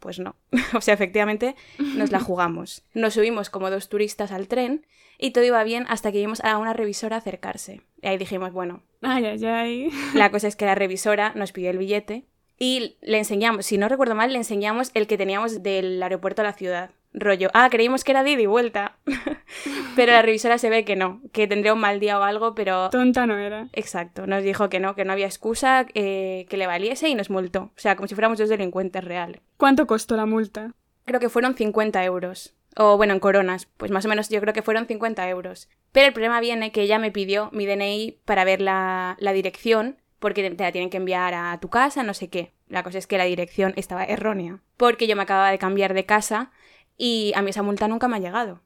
Pues 0.00 0.18
no. 0.18 0.34
o 0.74 0.80
sea, 0.80 0.94
efectivamente 0.94 1.54
nos 1.78 2.10
la 2.10 2.20
jugamos. 2.28 2.82
Nos 2.94 3.14
subimos 3.14 3.50
como 3.50 3.70
dos 3.70 3.88
turistas 3.88 4.32
al 4.32 4.48
tren 4.48 4.86
y 5.18 5.30
todo 5.30 5.44
iba 5.44 5.62
bien 5.62 5.86
hasta 5.88 6.10
que 6.10 6.18
vimos 6.18 6.40
a 6.40 6.58
una 6.58 6.72
revisora 6.72 7.18
acercarse. 7.18 7.82
Y 8.02 8.08
ahí 8.08 8.18
dijimos, 8.18 8.52
bueno. 8.52 8.82
Ay, 9.02 9.26
ay, 9.26 9.44
ay. 9.44 9.90
La 10.14 10.30
cosa 10.30 10.48
es 10.48 10.56
que 10.56 10.64
la 10.64 10.74
revisora 10.74 11.32
nos 11.34 11.52
pidió 11.52 11.70
el 11.70 11.78
billete 11.78 12.24
y 12.58 12.96
le 13.00 13.18
enseñamos, 13.18 13.64
si 13.66 13.78
no 13.78 13.88
recuerdo 13.88 14.14
mal, 14.14 14.32
le 14.32 14.38
enseñamos 14.38 14.90
el 14.94 15.06
que 15.06 15.16
teníamos 15.16 15.62
del 15.62 16.02
aeropuerto 16.02 16.42
a 16.42 16.44
la 16.44 16.52
ciudad 16.52 16.90
rollo, 17.12 17.50
ah, 17.54 17.68
creímos 17.70 18.04
que 18.04 18.12
era 18.12 18.22
de 18.22 18.30
ida 18.30 18.42
y 18.42 18.46
vuelta. 18.46 18.96
pero 19.96 20.12
la 20.12 20.22
revisora 20.22 20.58
se 20.58 20.70
ve 20.70 20.84
que 20.84 20.96
no, 20.96 21.20
que 21.32 21.46
tendría 21.46 21.74
un 21.74 21.80
mal 21.80 22.00
día 22.00 22.18
o 22.18 22.22
algo, 22.22 22.54
pero... 22.54 22.90
Tonta 22.90 23.26
no 23.26 23.38
era. 23.38 23.68
Exacto, 23.72 24.26
nos 24.26 24.42
dijo 24.42 24.68
que 24.68 24.80
no, 24.80 24.94
que 24.94 25.04
no 25.04 25.12
había 25.12 25.26
excusa 25.26 25.86
eh, 25.94 26.46
que 26.48 26.56
le 26.56 26.66
valiese 26.66 27.08
y 27.08 27.14
nos 27.14 27.30
multó. 27.30 27.62
O 27.62 27.72
sea, 27.76 27.96
como 27.96 28.08
si 28.08 28.14
fuéramos 28.14 28.38
dos 28.38 28.48
delincuentes 28.48 29.04
reales. 29.04 29.40
¿Cuánto 29.56 29.86
costó 29.86 30.16
la 30.16 30.26
multa? 30.26 30.74
Creo 31.04 31.20
que 31.20 31.28
fueron 31.28 31.54
50 31.54 32.04
euros. 32.04 32.54
O 32.76 32.96
bueno, 32.96 33.14
en 33.14 33.20
coronas, 33.20 33.66
pues 33.76 33.90
más 33.90 34.04
o 34.04 34.08
menos 34.08 34.28
yo 34.28 34.40
creo 34.40 34.54
que 34.54 34.62
fueron 34.62 34.86
50 34.86 35.28
euros. 35.28 35.68
Pero 35.92 36.06
el 36.06 36.12
problema 36.12 36.40
viene 36.40 36.70
que 36.70 36.82
ella 36.82 36.98
me 36.98 37.10
pidió 37.10 37.50
mi 37.52 37.66
DNI 37.66 38.20
para 38.24 38.44
ver 38.44 38.60
la, 38.60 39.16
la 39.18 39.32
dirección, 39.32 39.96
porque 40.20 40.48
te 40.50 40.62
la 40.62 40.70
tienen 40.70 40.90
que 40.90 40.98
enviar 40.98 41.34
a 41.34 41.58
tu 41.60 41.68
casa, 41.68 42.04
no 42.04 42.14
sé 42.14 42.28
qué. 42.28 42.52
La 42.68 42.84
cosa 42.84 42.98
es 42.98 43.08
que 43.08 43.18
la 43.18 43.24
dirección 43.24 43.72
estaba 43.74 44.04
errónea, 44.04 44.60
porque 44.76 45.08
yo 45.08 45.16
me 45.16 45.22
acababa 45.22 45.50
de 45.50 45.58
cambiar 45.58 45.94
de 45.94 46.06
casa 46.06 46.52
y 47.00 47.32
a 47.34 47.40
mí 47.40 47.48
esa 47.48 47.62
multa 47.62 47.88
nunca 47.88 48.08
me 48.08 48.18
ha 48.18 48.20
llegado. 48.20 48.60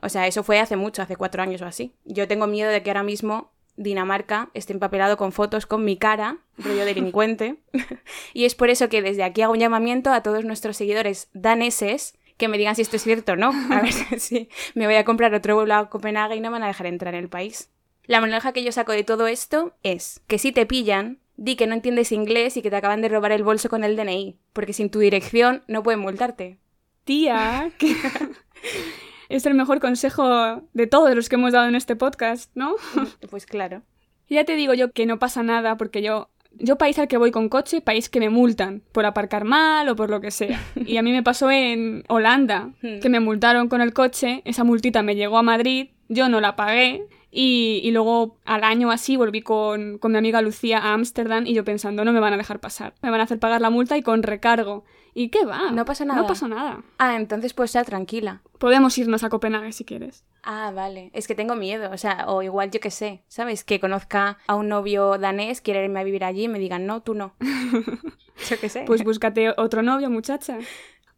O 0.00 0.08
sea, 0.08 0.26
eso 0.26 0.42
fue 0.42 0.58
hace 0.58 0.74
mucho, 0.74 1.02
hace 1.02 1.16
cuatro 1.16 1.42
años 1.42 1.60
o 1.60 1.66
así. 1.66 1.94
Yo 2.06 2.26
tengo 2.26 2.46
miedo 2.46 2.70
de 2.70 2.82
que 2.82 2.88
ahora 2.88 3.02
mismo 3.02 3.52
Dinamarca 3.76 4.48
esté 4.54 4.72
empapelado 4.72 5.18
con 5.18 5.32
fotos 5.32 5.66
con 5.66 5.84
mi 5.84 5.98
cara, 5.98 6.38
rollo 6.56 6.86
delincuente. 6.86 7.56
y 8.32 8.46
es 8.46 8.54
por 8.54 8.70
eso 8.70 8.88
que 8.88 9.02
desde 9.02 9.22
aquí 9.22 9.42
hago 9.42 9.52
un 9.52 9.58
llamamiento 9.58 10.14
a 10.14 10.22
todos 10.22 10.46
nuestros 10.46 10.78
seguidores 10.78 11.28
daneses 11.34 12.16
que 12.38 12.48
me 12.48 12.56
digan 12.56 12.74
si 12.74 12.80
esto 12.80 12.96
es 12.96 13.02
cierto 13.02 13.32
o 13.32 13.36
no. 13.36 13.52
A 13.70 13.82
ver 13.82 13.92
si 14.18 14.48
me 14.74 14.86
voy 14.86 14.94
a 14.94 15.04
comprar 15.04 15.34
otro 15.34 15.54
vuelo 15.54 15.74
a 15.74 15.90
Copenhague 15.90 16.36
y 16.36 16.40
no 16.40 16.48
me 16.48 16.54
van 16.54 16.62
a 16.62 16.68
dejar 16.68 16.86
entrar 16.86 17.12
en 17.12 17.20
el 17.20 17.28
país. 17.28 17.68
La 18.06 18.20
moraleja 18.20 18.52
que 18.52 18.64
yo 18.64 18.72
saco 18.72 18.92
de 18.92 19.04
todo 19.04 19.26
esto 19.26 19.74
es 19.82 20.22
que 20.26 20.38
si 20.38 20.52
te 20.52 20.64
pillan, 20.64 21.18
di 21.36 21.56
que 21.56 21.66
no 21.66 21.74
entiendes 21.74 22.12
inglés 22.12 22.56
y 22.56 22.62
que 22.62 22.70
te 22.70 22.76
acaban 22.76 23.02
de 23.02 23.10
robar 23.10 23.32
el 23.32 23.44
bolso 23.44 23.68
con 23.68 23.84
el 23.84 23.94
DNI, 23.94 24.38
porque 24.54 24.72
sin 24.72 24.88
tu 24.88 25.00
dirección 25.00 25.64
no 25.68 25.82
pueden 25.82 26.00
multarte 26.00 26.63
tía, 27.04 27.70
que 27.78 27.94
es 29.28 29.46
el 29.46 29.54
mejor 29.54 29.80
consejo 29.80 30.62
de 30.72 30.86
todos 30.86 31.14
los 31.14 31.28
que 31.28 31.36
hemos 31.36 31.52
dado 31.52 31.68
en 31.68 31.74
este 31.74 31.96
podcast, 31.96 32.50
¿no? 32.54 32.74
Pues 33.30 33.46
claro. 33.46 33.82
Ya 34.28 34.44
te 34.44 34.56
digo 34.56 34.74
yo 34.74 34.90
que 34.90 35.06
no 35.06 35.18
pasa 35.18 35.42
nada 35.42 35.76
porque 35.76 36.02
yo 36.02 36.30
yo 36.58 36.78
país 36.78 36.98
al 36.98 37.08
que 37.08 37.16
voy 37.16 37.30
con 37.30 37.48
coche, 37.48 37.80
país 37.80 38.08
que 38.08 38.20
me 38.20 38.30
multan 38.30 38.82
por 38.92 39.04
aparcar 39.06 39.44
mal 39.44 39.88
o 39.88 39.96
por 39.96 40.10
lo 40.10 40.20
que 40.20 40.30
sea. 40.30 40.60
Y 40.86 40.96
a 40.96 41.02
mí 41.02 41.12
me 41.12 41.22
pasó 41.22 41.50
en 41.50 42.04
Holanda, 42.08 42.70
hmm. 42.82 43.00
que 43.00 43.08
me 43.08 43.20
multaron 43.20 43.68
con 43.68 43.80
el 43.80 43.92
coche, 43.92 44.42
esa 44.44 44.64
multita 44.64 45.02
me 45.02 45.16
llegó 45.16 45.38
a 45.38 45.42
Madrid, 45.42 45.88
yo 46.08 46.28
no 46.28 46.40
la 46.40 46.56
pagué 46.56 47.06
y, 47.30 47.90
luego 47.90 48.38
al 48.44 48.62
año 48.62 48.92
así 48.92 49.16
volví 49.16 49.42
con, 49.42 49.98
con 49.98 50.12
mi 50.12 50.18
amiga 50.18 50.40
Lucía 50.40 50.78
a 50.78 50.92
Ámsterdam 50.92 51.46
y 51.46 51.54
yo 51.54 51.64
pensando, 51.64 52.04
no 52.04 52.12
me 52.12 52.20
van 52.20 52.32
a 52.32 52.36
dejar 52.36 52.60
pasar, 52.60 52.94
me 53.02 53.10
van 53.10 53.20
a 53.20 53.24
hacer 53.24 53.40
pagar 53.40 53.60
la 53.60 53.70
multa 53.70 53.96
y 53.96 54.02
con 54.02 54.22
recargo. 54.22 54.84
¿Y 55.14 55.28
qué 55.28 55.44
va? 55.44 55.70
No 55.70 55.84
pasa 55.84 56.04
nada. 56.04 56.20
No 56.20 56.26
pasó 56.26 56.48
nada. 56.48 56.82
Ah, 56.98 57.14
entonces 57.14 57.54
pues 57.54 57.70
sea 57.70 57.84
tranquila. 57.84 58.42
Podemos 58.58 58.98
irnos 58.98 59.22
a 59.22 59.28
Copenhague 59.28 59.72
si 59.72 59.84
quieres. 59.84 60.24
Ah, 60.42 60.72
vale. 60.74 61.10
Es 61.14 61.28
que 61.28 61.36
tengo 61.36 61.54
miedo. 61.54 61.90
O 61.92 61.96
sea, 61.96 62.26
o 62.28 62.42
igual 62.42 62.72
yo 62.72 62.80
qué 62.80 62.90
sé, 62.90 63.22
¿sabes? 63.28 63.62
Que 63.62 63.78
conozca 63.78 64.38
a 64.48 64.56
un 64.56 64.68
novio 64.68 65.16
danés, 65.16 65.60
quiere 65.60 65.84
irme 65.84 66.00
a 66.00 66.04
vivir 66.04 66.24
allí 66.24 66.44
y 66.44 66.48
me 66.48 66.58
digan, 66.58 66.86
no, 66.86 67.00
tú 67.02 67.14
no. 67.14 67.34
yo 68.50 68.58
qué 68.60 68.68
sé. 68.68 68.82
Pues 68.86 69.04
búscate 69.04 69.54
otro 69.56 69.82
novio, 69.82 70.10
muchacha. 70.10 70.58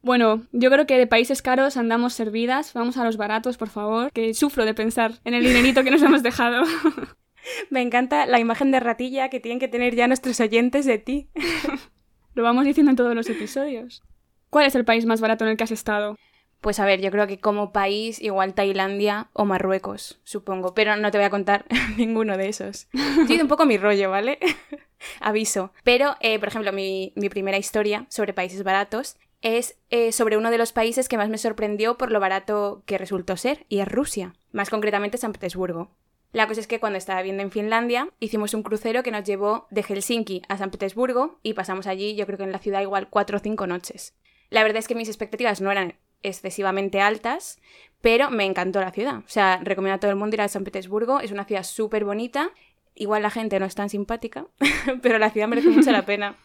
Bueno, 0.02 0.46
yo 0.52 0.70
creo 0.70 0.86
que 0.86 0.98
de 0.98 1.06
países 1.06 1.40
caros 1.40 1.78
andamos 1.78 2.12
servidas. 2.12 2.74
Vamos 2.74 2.98
a 2.98 3.04
los 3.04 3.16
baratos, 3.16 3.56
por 3.56 3.70
favor. 3.70 4.12
Que 4.12 4.34
sufro 4.34 4.66
de 4.66 4.74
pensar 4.74 5.14
en 5.24 5.32
el 5.32 5.42
dinerito 5.42 5.82
que 5.82 5.90
nos 5.90 6.02
hemos 6.02 6.22
dejado. 6.22 6.64
Me 7.70 7.80
encanta 7.80 8.26
la 8.26 8.40
imagen 8.40 8.70
de 8.72 8.80
ratilla 8.80 9.30
que 9.30 9.40
tienen 9.40 9.58
que 9.58 9.68
tener 9.68 9.94
ya 9.94 10.06
nuestros 10.06 10.38
oyentes 10.40 10.84
de 10.84 10.98
ti. 10.98 11.30
Lo 12.36 12.42
vamos 12.42 12.66
diciendo 12.66 12.90
en 12.90 12.96
todos 12.96 13.14
los 13.14 13.30
episodios. 13.30 14.02
¿Cuál 14.50 14.66
es 14.66 14.74
el 14.74 14.84
país 14.84 15.06
más 15.06 15.22
barato 15.22 15.44
en 15.44 15.50
el 15.52 15.56
que 15.56 15.64
has 15.64 15.70
estado? 15.70 16.18
Pues 16.60 16.78
a 16.78 16.84
ver, 16.84 17.00
yo 17.00 17.10
creo 17.10 17.26
que 17.26 17.40
como 17.40 17.72
país 17.72 18.20
igual 18.20 18.52
Tailandia 18.52 19.30
o 19.32 19.46
Marruecos, 19.46 20.20
supongo, 20.22 20.74
pero 20.74 20.96
no 20.96 21.10
te 21.10 21.16
voy 21.16 21.24
a 21.24 21.30
contar 21.30 21.64
ninguno 21.96 22.36
de 22.36 22.50
esos. 22.50 22.88
Tiene 23.26 23.42
un 23.42 23.48
poco 23.48 23.64
mi 23.64 23.78
rollo, 23.78 24.10
¿vale? 24.10 24.38
Aviso. 25.20 25.72
Pero, 25.82 26.16
eh, 26.20 26.38
por 26.38 26.48
ejemplo, 26.48 26.74
mi, 26.74 27.14
primera 27.30 27.56
historia 27.56 28.04
sobre 28.10 28.34
países 28.34 28.62
baratos 28.64 29.16
es 29.40 29.78
eh, 29.88 30.12
sobre 30.12 30.36
uno 30.36 30.50
de 30.50 30.58
los 30.58 30.72
países 30.72 31.08
que 31.08 31.16
más 31.16 31.30
me 31.30 31.38
sorprendió 31.38 31.96
por 31.96 32.12
lo 32.12 32.20
barato 32.20 32.82
que 32.84 32.98
resultó 32.98 33.38
ser, 33.38 33.64
y 33.70 33.78
es 33.78 33.88
Rusia, 33.88 34.34
más 34.52 34.68
concretamente 34.68 35.16
San 35.16 35.32
Petersburgo. 35.32 35.90
La 36.36 36.46
cosa 36.46 36.60
es 36.60 36.66
que 36.66 36.80
cuando 36.80 36.98
estaba 36.98 37.22
viendo 37.22 37.42
en 37.42 37.50
Finlandia, 37.50 38.10
hicimos 38.20 38.52
un 38.52 38.62
crucero 38.62 39.02
que 39.02 39.10
nos 39.10 39.24
llevó 39.24 39.66
de 39.70 39.82
Helsinki 39.82 40.42
a 40.50 40.58
San 40.58 40.70
Petersburgo 40.70 41.38
y 41.42 41.54
pasamos 41.54 41.86
allí, 41.86 42.14
yo 42.14 42.26
creo 42.26 42.36
que 42.36 42.44
en 42.44 42.52
la 42.52 42.58
ciudad 42.58 42.82
igual 42.82 43.08
cuatro 43.08 43.38
o 43.38 43.40
cinco 43.40 43.66
noches. 43.66 44.14
La 44.50 44.62
verdad 44.62 44.80
es 44.80 44.86
que 44.86 44.94
mis 44.94 45.08
expectativas 45.08 45.62
no 45.62 45.72
eran 45.72 45.94
excesivamente 46.22 47.00
altas, 47.00 47.58
pero 48.02 48.30
me 48.30 48.44
encantó 48.44 48.82
la 48.82 48.92
ciudad. 48.92 49.20
O 49.20 49.28
sea, 49.28 49.60
recomiendo 49.62 49.94
a 49.94 49.98
todo 49.98 50.10
el 50.10 50.18
mundo 50.18 50.36
ir 50.36 50.42
a 50.42 50.48
San 50.48 50.64
Petersburgo, 50.64 51.20
es 51.20 51.32
una 51.32 51.46
ciudad 51.46 51.62
súper 51.62 52.04
bonita. 52.04 52.50
Igual 52.94 53.22
la 53.22 53.30
gente 53.30 53.58
no 53.58 53.64
es 53.64 53.74
tan 53.74 53.88
simpática, 53.88 54.44
pero 55.00 55.18
la 55.18 55.30
ciudad 55.30 55.48
merece 55.48 55.70
mucho 55.70 55.90
la 55.90 56.04
pena. 56.04 56.36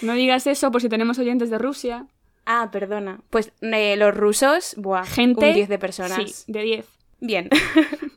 No 0.00 0.14
digas 0.14 0.46
eso 0.46 0.72
por 0.72 0.80
si 0.80 0.88
tenemos 0.88 1.18
oyentes 1.18 1.50
de 1.50 1.58
Rusia. 1.58 2.06
Ah, 2.46 2.70
perdona. 2.72 3.20
Pues 3.28 3.52
eh, 3.60 3.96
los 3.98 4.16
rusos, 4.16 4.76
buah, 4.78 5.04
Gente, 5.04 5.46
un 5.46 5.54
10 5.56 5.68
de 5.68 5.78
personas. 5.78 6.32
Sí, 6.32 6.50
de 6.50 6.62
10. 6.62 6.86
Bien. 7.20 7.50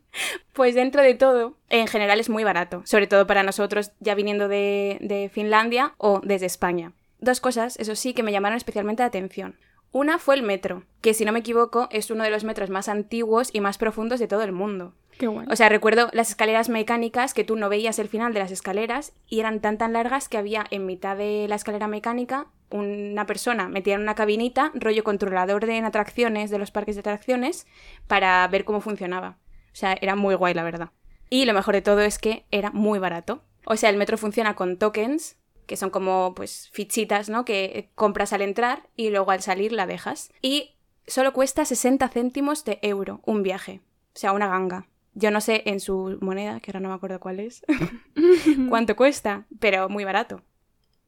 pues 0.53 0.75
dentro 0.75 1.01
de 1.01 1.13
todo, 1.13 1.55
en 1.69 1.87
general 1.87 2.19
es 2.19 2.29
muy 2.29 2.43
barato, 2.43 2.81
sobre 2.85 3.07
todo 3.07 3.27
para 3.27 3.43
nosotros 3.43 3.91
ya 3.99 4.15
viniendo 4.15 4.47
de, 4.47 4.97
de 5.01 5.29
Finlandia 5.29 5.93
o 5.97 6.21
desde 6.23 6.45
España. 6.45 6.93
Dos 7.19 7.41
cosas, 7.41 7.77
eso 7.79 7.95
sí, 7.95 8.13
que 8.13 8.23
me 8.23 8.31
llamaron 8.31 8.57
especialmente 8.57 9.03
la 9.03 9.07
atención. 9.07 9.55
Una 9.91 10.19
fue 10.19 10.35
el 10.35 10.43
metro, 10.43 10.83
que 11.01 11.13
si 11.13 11.25
no 11.25 11.31
me 11.31 11.39
equivoco 11.39 11.89
es 11.91 12.11
uno 12.11 12.23
de 12.23 12.29
los 12.29 12.43
metros 12.43 12.69
más 12.69 12.87
antiguos 12.89 13.49
y 13.51 13.59
más 13.59 13.77
profundos 13.77 14.19
de 14.19 14.27
todo 14.27 14.43
el 14.43 14.51
mundo. 14.51 14.93
Qué 15.17 15.27
bueno. 15.27 15.51
O 15.51 15.55
sea, 15.55 15.67
recuerdo 15.67 16.09
las 16.13 16.29
escaleras 16.29 16.69
mecánicas 16.69 17.33
que 17.33 17.43
tú 17.43 17.55
no 17.55 17.67
veías 17.67 17.99
el 17.99 18.07
final 18.07 18.33
de 18.33 18.39
las 18.39 18.51
escaleras 18.51 19.13
y 19.27 19.39
eran 19.39 19.59
tan 19.59 19.77
tan 19.77 19.93
largas 19.93 20.29
que 20.29 20.37
había 20.37 20.65
en 20.69 20.85
mitad 20.85 21.17
de 21.17 21.47
la 21.49 21.55
escalera 21.55 21.87
mecánica 21.87 22.47
una 22.69 23.25
persona 23.25 23.67
metida 23.67 23.95
en 23.95 24.01
una 24.01 24.15
cabinita, 24.15 24.71
rollo 24.75 25.03
controlador 25.03 25.65
de 25.65 25.79
atracciones 25.79 26.51
de 26.51 26.59
los 26.59 26.71
parques 26.71 26.95
de 26.95 27.01
atracciones, 27.01 27.65
para 28.07 28.47
ver 28.47 28.63
cómo 28.63 28.81
funcionaba. 28.81 29.37
O 29.71 29.75
sea, 29.75 29.97
era 29.99 30.15
muy 30.15 30.35
guay, 30.35 30.53
la 30.53 30.63
verdad. 30.63 30.91
Y 31.29 31.45
lo 31.45 31.53
mejor 31.53 31.75
de 31.75 31.81
todo 31.81 32.01
es 32.01 32.17
que 32.17 32.45
era 32.51 32.71
muy 32.71 32.99
barato. 32.99 33.43
O 33.65 33.75
sea, 33.75 33.89
el 33.89 33.97
metro 33.97 34.17
funciona 34.17 34.55
con 34.55 34.77
tokens, 34.77 35.37
que 35.67 35.77
son 35.77 35.91
como 35.91 36.33
pues 36.35 36.69
fichitas, 36.71 37.29
¿no? 37.29 37.45
Que 37.45 37.91
compras 37.95 38.33
al 38.33 38.41
entrar 38.41 38.89
y 38.95 39.09
luego 39.09 39.31
al 39.31 39.41
salir 39.41 39.71
la 39.71 39.85
dejas. 39.85 40.31
Y 40.41 40.75
solo 41.05 41.33
cuesta 41.33 41.65
60 41.65 42.07
céntimos 42.09 42.65
de 42.65 42.79
euro 42.81 43.21
un 43.25 43.43
viaje. 43.43 43.81
O 44.15 44.19
sea, 44.19 44.33
una 44.33 44.47
ganga. 44.47 44.87
Yo 45.13 45.31
no 45.31 45.41
sé 45.41 45.63
en 45.65 45.79
su 45.79 46.17
moneda, 46.21 46.59
que 46.59 46.71
ahora 46.71 46.79
no 46.79 46.89
me 46.89 46.95
acuerdo 46.95 47.19
cuál 47.19 47.39
es, 47.39 47.63
cuánto 48.69 48.95
cuesta, 48.95 49.45
pero 49.59 49.89
muy 49.89 50.03
barato. 50.05 50.41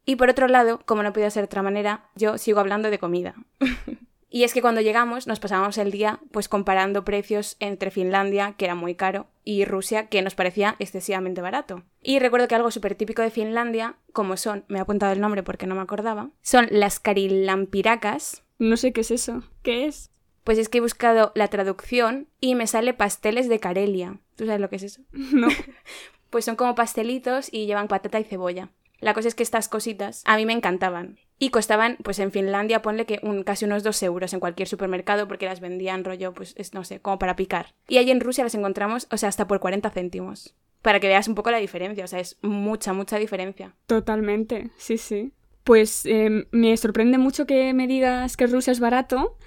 Y 0.05 0.15
por 0.15 0.29
otro 0.29 0.47
lado, 0.47 0.81
como 0.85 1.03
no 1.03 1.13
podía 1.13 1.29
ser 1.29 1.43
de 1.43 1.45
otra 1.45 1.61
manera, 1.61 2.09
yo 2.15 2.37
sigo 2.37 2.59
hablando 2.59 2.89
de 2.89 2.99
comida. 2.99 3.35
y 4.31 4.43
es 4.45 4.53
que 4.53 4.61
cuando 4.61 4.81
llegamos 4.81 5.27
nos 5.27 5.41
pasábamos 5.41 5.77
el 5.77 5.91
día 5.91 6.19
pues 6.31 6.47
comparando 6.47 7.03
precios 7.03 7.57
entre 7.59 7.91
Finlandia, 7.91 8.55
que 8.57 8.65
era 8.65 8.75
muy 8.75 8.95
caro, 8.95 9.27
y 9.43 9.65
Rusia, 9.65 10.07
que 10.07 10.21
nos 10.21 10.35
parecía 10.35 10.77
excesivamente 10.79 11.41
barato. 11.41 11.83
Y 12.01 12.19
recuerdo 12.19 12.47
que 12.47 12.55
algo 12.55 12.71
súper 12.71 12.95
típico 12.95 13.21
de 13.21 13.29
Finlandia, 13.29 13.97
como 14.13 14.37
son, 14.37 14.63
me 14.69 14.79
he 14.79 14.81
apuntado 14.81 15.11
el 15.11 15.19
nombre 15.19 15.43
porque 15.43 15.67
no 15.67 15.75
me 15.75 15.81
acordaba, 15.81 16.29
son 16.41 16.67
las 16.71 16.99
carilampiracas. 16.99 18.43
No 18.57 18.77
sé 18.77 18.93
qué 18.93 19.01
es 19.01 19.11
eso. 19.11 19.43
¿Qué 19.63 19.85
es? 19.85 20.11
Pues 20.45 20.57
es 20.57 20.69
que 20.69 20.77
he 20.77 20.81
buscado 20.81 21.33
la 21.35 21.49
traducción 21.49 22.27
y 22.39 22.55
me 22.55 22.67
sale 22.67 22.93
pasteles 22.93 23.49
de 23.49 23.59
Carelia. 23.59 24.19
¿Tú 24.35 24.45
sabes 24.45 24.61
lo 24.61 24.69
que 24.69 24.77
es 24.77 24.83
eso? 24.83 25.01
No. 25.11 25.47
Pues 26.31 26.45
son 26.45 26.55
como 26.55 26.75
pastelitos 26.75 27.49
y 27.51 27.65
llevan 27.65 27.89
patata 27.89 28.17
y 28.17 28.23
cebolla. 28.23 28.69
La 29.01 29.13
cosa 29.13 29.27
es 29.27 29.35
que 29.35 29.43
estas 29.43 29.67
cositas 29.67 30.23
a 30.25 30.37
mí 30.37 30.45
me 30.45 30.53
encantaban. 30.53 31.17
Y 31.39 31.49
costaban, 31.49 31.97
pues 32.03 32.19
en 32.19 32.31
Finlandia, 32.31 32.83
ponle 32.83 33.07
que 33.07 33.19
un, 33.23 33.43
casi 33.43 33.65
unos 33.65 33.81
2 33.81 34.03
euros 34.03 34.31
en 34.33 34.39
cualquier 34.39 34.67
supermercado 34.67 35.27
porque 35.27 35.47
las 35.47 35.59
vendían 35.59 36.03
rollo, 36.03 36.33
pues 36.33 36.53
es, 36.55 36.75
no 36.75 36.83
sé, 36.83 36.99
como 36.99 37.17
para 37.17 37.35
picar. 37.35 37.73
Y 37.87 37.97
allí 37.97 38.11
en 38.11 38.19
Rusia 38.19 38.43
las 38.43 38.53
encontramos, 38.53 39.07
o 39.09 39.17
sea, 39.17 39.29
hasta 39.29 39.47
por 39.47 39.59
40 39.59 39.89
céntimos. 39.89 40.55
Para 40.83 40.99
que 40.99 41.07
veas 41.07 41.27
un 41.27 41.33
poco 41.33 41.49
la 41.49 41.57
diferencia, 41.57 42.05
o 42.05 42.07
sea, 42.07 42.19
es 42.19 42.37
mucha, 42.43 42.93
mucha 42.93 43.17
diferencia. 43.17 43.73
Totalmente, 43.87 44.69
sí, 44.77 44.99
sí. 44.99 45.33
Pues 45.63 46.05
eh, 46.05 46.47
me 46.51 46.77
sorprende 46.77 47.17
mucho 47.17 47.47
que 47.47 47.73
me 47.73 47.87
digas 47.87 48.37
que 48.37 48.47
Rusia 48.47 48.71
es 48.71 48.79
barato, 48.79 49.37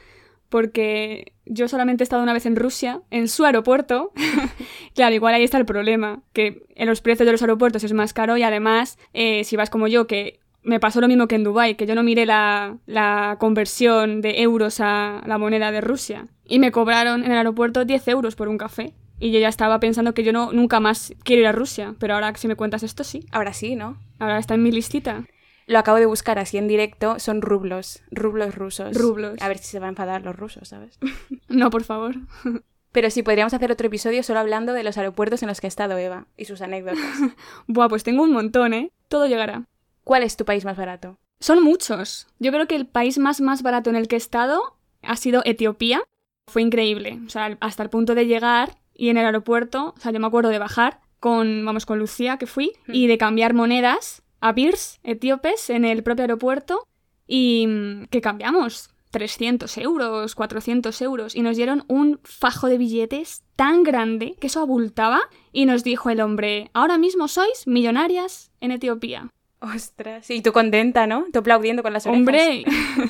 porque 0.55 1.33
yo 1.47 1.67
solamente 1.67 2.05
he 2.05 2.07
estado 2.07 2.23
una 2.23 2.33
vez 2.33 2.47
en 2.47 2.55
Rusia, 2.55 3.01
en 3.11 3.27
su 3.27 3.45
aeropuerto. 3.45 4.12
claro, 4.95 5.12
igual 5.12 5.35
ahí 5.35 5.43
está 5.43 5.59
el 5.59 5.67
problema, 5.67 6.23
que 6.33 6.62
en 6.77 6.87
los 6.87 7.01
precios 7.01 7.27
de 7.27 7.33
los 7.33 7.43
aeropuertos 7.43 7.83
es 7.83 7.93
más 7.93 8.12
caro 8.12 8.37
y 8.37 8.45
además, 8.45 8.97
eh, 9.14 9.43
si 9.43 9.57
vas 9.57 9.69
como 9.69 9.88
yo, 9.88 10.07
que 10.07 10.38
me 10.62 10.79
pasó 10.79 11.01
lo 11.01 11.09
mismo 11.09 11.27
que 11.27 11.35
en 11.35 11.43
Dubái, 11.43 11.75
que 11.75 11.87
yo 11.87 11.97
no 11.97 12.05
miré 12.05 12.25
la, 12.25 12.77
la, 12.87 13.37
conversión 13.40 14.21
de 14.21 14.43
euros 14.43 14.79
a 14.79 15.23
la 15.27 15.38
moneda 15.38 15.73
de 15.73 15.81
Rusia. 15.81 16.29
Y 16.47 16.61
me 16.61 16.71
cobraron 16.71 17.25
en 17.25 17.33
el 17.33 17.38
aeropuerto 17.38 17.85
10 17.85 18.07
euros 18.07 18.37
por 18.37 18.47
un 18.47 18.57
café. 18.57 18.95
Y 19.19 19.33
yo 19.33 19.40
ya 19.40 19.49
estaba 19.49 19.81
pensando 19.81 20.14
que 20.14 20.23
yo 20.23 20.33
no, 20.33 20.53
nunca 20.53 20.79
más 20.79 21.14
quiero 21.25 21.43
ir 21.43 21.49
a 21.49 21.53
Rusia. 21.53 21.97
Pero 21.99 22.14
ahora 22.14 22.33
que 22.33 22.38
si 22.38 22.47
me 22.47 22.55
cuentas 22.55 22.85
esto, 22.85 23.03
sí. 23.03 23.27
Ahora 23.33 23.55
sí, 23.55 23.75
¿no? 23.75 23.99
Ahora 24.21 24.38
está 24.38 24.55
en 24.55 24.62
mi 24.62 24.71
listita. 24.71 25.25
Lo 25.66 25.79
acabo 25.79 25.98
de 25.98 26.07
buscar 26.07 26.38
así 26.38 26.59
en 26.59 26.68
directo, 26.68 27.18
son 27.18 27.40
rublos, 27.40 28.03
rublos 28.11 28.55
rusos. 28.55 28.96
Rublos. 28.96 29.40
A 29.40 29.48
ver 29.48 29.59
si 29.59 29.64
se 29.64 29.79
van 29.79 29.88
a 29.88 29.90
enfadar 29.90 30.22
los 30.22 30.37
rusos, 30.37 30.68
¿sabes? 30.68 30.98
no, 31.48 31.70
por 31.70 31.85
favor. 31.85 32.16
Pero 32.92 33.11
sí, 33.11 33.22
podríamos 33.22 33.55
hacer 33.55 33.72
otro 33.72 33.88
episodio 33.88 34.22
solo 34.22 34.38
hablando 34.38 34.72
de 34.72 34.85
los 34.85 34.96
aeropuertos 34.98 35.42
en 35.42 35.48
los 35.48 35.61
que 35.61 35.66
ha 35.66 35.68
estado 35.68 35.98
Eva 35.98 36.29
y 36.37 36.44
sus 36.44 36.61
anécdotas. 36.61 37.00
Buah, 37.66 37.88
pues 37.88 38.05
tengo 38.05 38.22
un 38.22 38.33
montón, 38.33 38.72
¿eh? 38.72 38.92
Todo 39.09 39.27
llegará. 39.27 39.64
¿Cuál 40.05 40.22
es 40.22 40.37
tu 40.37 40.44
país 40.44 40.64
más 40.64 40.77
barato? 40.77 41.18
Son 41.40 41.62
muchos. 41.62 42.29
Yo 42.38 42.53
creo 42.53 42.68
que 42.68 42.77
el 42.77 42.87
país 42.87 43.18
más 43.18 43.40
más 43.40 43.62
barato 43.62 43.90
en 43.90 43.96
el 43.96 44.07
que 44.07 44.14
he 44.14 44.18
estado 44.18 44.79
ha 45.03 45.16
sido 45.16 45.42
Etiopía. 45.44 46.03
Fue 46.46 46.62
increíble. 46.62 47.20
O 47.27 47.31
sea, 47.31 47.57
hasta 47.61 47.83
el 47.83 47.90
punto 47.90 48.14
de 48.14 48.27
llegar 48.27 48.77
y 48.94 49.09
en 49.09 49.16
el 49.16 49.27
aeropuerto, 49.27 49.94
o 49.96 50.00
sea, 50.00 50.12
yo 50.12 50.20
me 50.20 50.27
acuerdo 50.27 50.50
de 50.50 50.59
bajar 50.59 51.00
con, 51.18 51.64
vamos, 51.64 51.87
con 51.87 51.98
Lucía, 51.98 52.37
que 52.37 52.46
fui, 52.46 52.72
y 52.87 53.07
de 53.07 53.18
cambiar 53.18 53.55
monedas 53.55 54.22
a 54.45 54.53
birs 54.53 55.01
etíopes 55.05 55.71
en 55.71 55.87
el 55.87 56.03
propio 56.03 56.25
aeropuerto 56.25 56.87
y 57.27 57.67
mm, 57.67 58.05
que 58.11 58.21
cambiamos 58.21 58.91
300 59.11 59.79
euros, 59.79 60.35
400 60.35 61.01
euros 61.01 61.35
y 61.35 61.41
nos 61.41 61.57
dieron 61.57 61.85
un 61.89 62.21
fajo 62.25 62.67
de 62.67 62.77
billetes 62.77 63.43
tan 63.57 63.85
grande 63.85 64.37
que 64.39 64.49
eso 64.49 64.61
abultaba 64.61 65.23
y 65.51 65.65
nos 65.65 65.83
dijo 65.83 66.11
el 66.11 66.21
hombre, 66.21 66.71
ahora 66.75 66.99
mismo 66.99 67.27
sois 67.27 67.67
millonarias 67.67 68.53
en 68.61 68.73
Etiopía. 68.73 69.31
Ostras, 69.61 70.29
y 70.31 70.43
tú 70.43 70.53
contenta, 70.53 71.07
¿no? 71.07 71.25
Tú 71.33 71.39
aplaudiendo 71.39 71.83
con 71.83 71.95
las 71.95 72.05
orejas. 72.05 72.19
Hombre. 72.19 72.65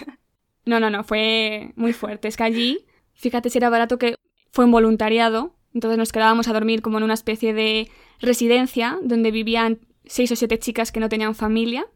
no, 0.66 0.78
no, 0.78 0.88
no, 0.88 1.02
fue 1.02 1.72
muy 1.74 1.92
fuerte. 1.92 2.28
Es 2.28 2.36
que 2.36 2.44
allí, 2.44 2.86
fíjate 3.14 3.50
si 3.50 3.58
era 3.58 3.70
barato 3.70 3.98
que 3.98 4.14
fue 4.52 4.66
un 4.66 4.70
voluntariado, 4.70 5.56
entonces 5.72 5.98
nos 5.98 6.12
quedábamos 6.12 6.46
a 6.46 6.52
dormir 6.52 6.80
como 6.80 6.98
en 6.98 7.04
una 7.04 7.14
especie 7.14 7.54
de 7.54 7.90
residencia 8.20 8.98
donde 9.02 9.32
vivían 9.32 9.80
seis 10.06 10.30
o 10.32 10.36
siete 10.36 10.58
chicas 10.58 10.92
que 10.92 11.00
no 11.00 11.08
tenían 11.08 11.34
familia 11.34 11.86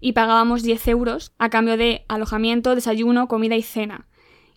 y 0.00 0.12
pagábamos 0.12 0.62
10 0.62 0.88
euros 0.88 1.32
a 1.38 1.48
cambio 1.48 1.76
de 1.76 2.04
alojamiento, 2.08 2.74
desayuno, 2.74 3.28
comida 3.28 3.54
y 3.56 3.62
cena. 3.62 4.08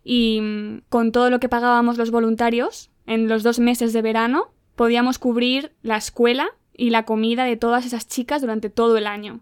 Y 0.04 0.40
mm, 0.42 0.82
con 0.90 1.12
todo 1.12 1.30
lo 1.30 1.40
que 1.40 1.50
pagábamos 1.50 1.98
los 1.98 2.12
voluntarios, 2.12 2.90
en 3.06 3.28
los 3.28 3.44
dos 3.44 3.60
meses 3.60 3.94
de 3.94 4.02
verano, 4.02 4.52
podíamos 4.76 5.20
cubrir 5.20 5.76
la 5.84 5.98
escuela 5.98 6.50
y 6.74 6.90
la 6.90 7.04
comida 7.04 7.46
de 7.46 7.58
todas 7.58 7.86
esas 7.86 8.08
chicas 8.08 8.42
durante 8.42 8.70
todo 8.70 8.98
el 8.98 9.08
año. 9.08 9.42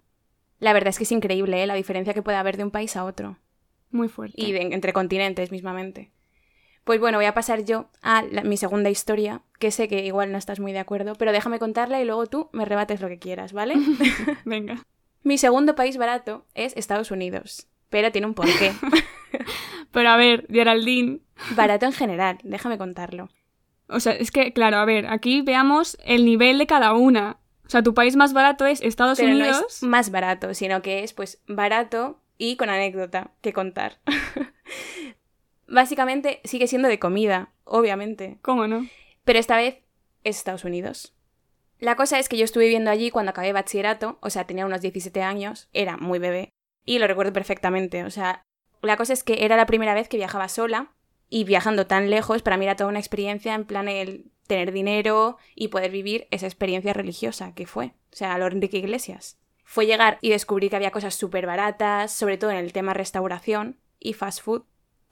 La 0.60 0.74
verdad 0.74 0.90
es 0.90 0.98
que 0.98 1.06
es 1.06 1.12
increíble 1.12 1.64
¿eh? 1.64 1.68
la 1.68 1.74
diferencia 1.74 2.14
que 2.14 2.22
puede 2.22 2.38
haber 2.38 2.58
de 2.58 2.64
un 2.64 2.72
país 2.72 2.96
a 2.96 3.06
otro. 3.06 3.38
Muy 3.90 4.10
fuerte. 4.10 4.42
Y 4.42 4.52
de, 4.52 4.62
entre 4.62 4.94
continentes 4.94 5.52
mismamente. 5.52 6.12
Pues 6.84 7.00
bueno, 7.00 7.18
voy 7.18 7.26
a 7.26 7.34
pasar 7.34 7.64
yo 7.64 7.90
a 8.02 8.24
la, 8.24 8.44
mi 8.44 8.58
segunda 8.58 8.90
historia, 8.90 9.42
que 9.60 9.72
sé 9.72 9.88
que 9.88 10.06
igual 10.06 10.32
no 10.32 10.38
estás 10.38 10.60
muy 10.60 10.74
de 10.74 10.80
acuerdo, 10.80 11.16
pero 11.16 11.32
déjame 11.32 11.60
contarla 11.60 12.02
y 12.02 12.06
luego 12.06 12.28
tú 12.28 12.50
me 12.52 12.66
rebates 12.66 13.00
lo 13.00 13.08
que 13.08 13.20
quieras, 13.20 13.54
¿vale? 13.54 13.76
Venga. 14.46 14.84
Mi 15.24 15.38
segundo 15.38 15.76
país 15.76 15.98
barato 15.98 16.46
es 16.54 16.76
Estados 16.76 17.12
Unidos, 17.12 17.68
pero 17.90 18.12
tiene 18.12 18.28
un 18.28 18.34
porqué. 18.34 18.74
pero 19.92 20.10
a 20.10 20.18
ver, 20.18 20.46
Geraldine. 20.50 21.22
Barato 21.56 21.86
en 21.86 21.94
general, 21.94 22.38
déjame 22.44 22.78
contarlo. 22.78 23.30
O 23.88 24.00
sea, 24.00 24.14
es 24.14 24.32
que, 24.32 24.52
claro, 24.52 24.78
a 24.78 24.86
ver, 24.86 25.08
aquí 25.08 25.42
veamos 25.42 25.98
el 26.04 26.26
nivel 26.26 26.58
de 26.58 26.68
cada 26.68 26.94
una. 26.94 27.38
O 27.66 27.70
sea, 27.70 27.82
tu 27.82 27.94
país 27.94 28.18
más 28.18 28.34
barato 28.34 28.66
es 28.66 28.82
Estados 28.82 29.20
pero 29.20 29.32
Unidos. 29.32 29.62
No 29.62 29.68
es 29.68 29.84
más 29.84 30.12
barato, 30.12 30.54
sino 30.54 30.82
que 30.82 31.04
es 31.04 31.14
pues 31.14 31.42
barato 31.48 32.20
y 32.38 32.58
con 32.58 32.70
anécdota 32.70 33.32
que 33.42 33.54
contar. 33.54 34.00
Básicamente 35.68 36.42
sigue 36.44 36.68
siendo 36.68 36.88
de 36.88 37.00
comida, 37.00 37.54
obviamente. 37.64 38.38
¿Cómo 38.42 38.68
no? 38.68 38.88
Pero 39.24 39.40
esta 39.40 39.58
vez 39.58 39.80
es 40.24 40.38
Estados 40.38 40.66
Unidos. 40.66 41.14
La 41.80 41.96
cosa 41.96 42.20
es 42.20 42.30
que 42.30 42.38
yo 42.38 42.46
estuve 42.46 42.66
viviendo 42.66 42.92
allí 42.92 43.12
cuando 43.12 43.32
acabé 43.32 43.52
bachillerato, 43.52 44.18
o 44.22 44.30
sea, 44.30 44.46
tenía 44.46 44.66
unos 44.66 44.82
17 44.82 45.22
años, 45.22 45.70
era 45.74 45.98
muy 45.98 46.20
bebé, 46.20 46.50
y 46.86 47.00
lo 47.00 47.08
recuerdo 47.08 47.34
perfectamente. 47.34 48.04
O 48.06 48.10
sea, 48.10 48.42
la 48.82 48.96
cosa 48.96 49.14
es 49.14 49.24
que 49.24 49.44
era 49.44 49.58
la 49.58 49.66
primera 49.66 49.94
vez 49.94 50.08
que 50.08 50.18
viajaba 50.18 50.48
sola, 50.48 50.94
y 51.30 51.46
viajando 51.46 51.88
tan 51.88 52.10
lejos, 52.10 52.42
para 52.42 52.58
mí 52.58 52.66
era 52.66 52.76
toda 52.76 52.90
una 52.90 53.00
experiencia 53.00 53.56
en 53.56 53.66
plan 53.66 53.88
el 53.88 54.32
tener 54.48 54.72
dinero 54.72 55.38
y 55.56 55.70
poder 55.70 55.90
vivir 55.90 56.28
esa 56.32 56.46
experiencia 56.46 56.94
religiosa 56.94 57.54
que 57.56 57.66
fue. 57.66 57.88
O 58.12 58.16
sea, 58.16 58.36
a 58.36 58.38
lo 58.38 58.48
Enrique 58.48 58.78
Iglesias. 58.78 59.40
Fue 59.64 59.86
llegar 59.86 60.20
y 60.22 60.30
descubrir 60.30 60.70
que 60.70 60.76
había 60.76 60.92
cosas 60.92 61.16
súper 61.16 61.48
baratas, 61.48 62.12
sobre 62.12 62.38
todo 62.38 62.52
en 62.52 62.58
el 62.58 62.72
tema 62.72 62.94
restauración 62.94 63.80
y 64.00 64.14
fast 64.14 64.42
food, 64.42 64.64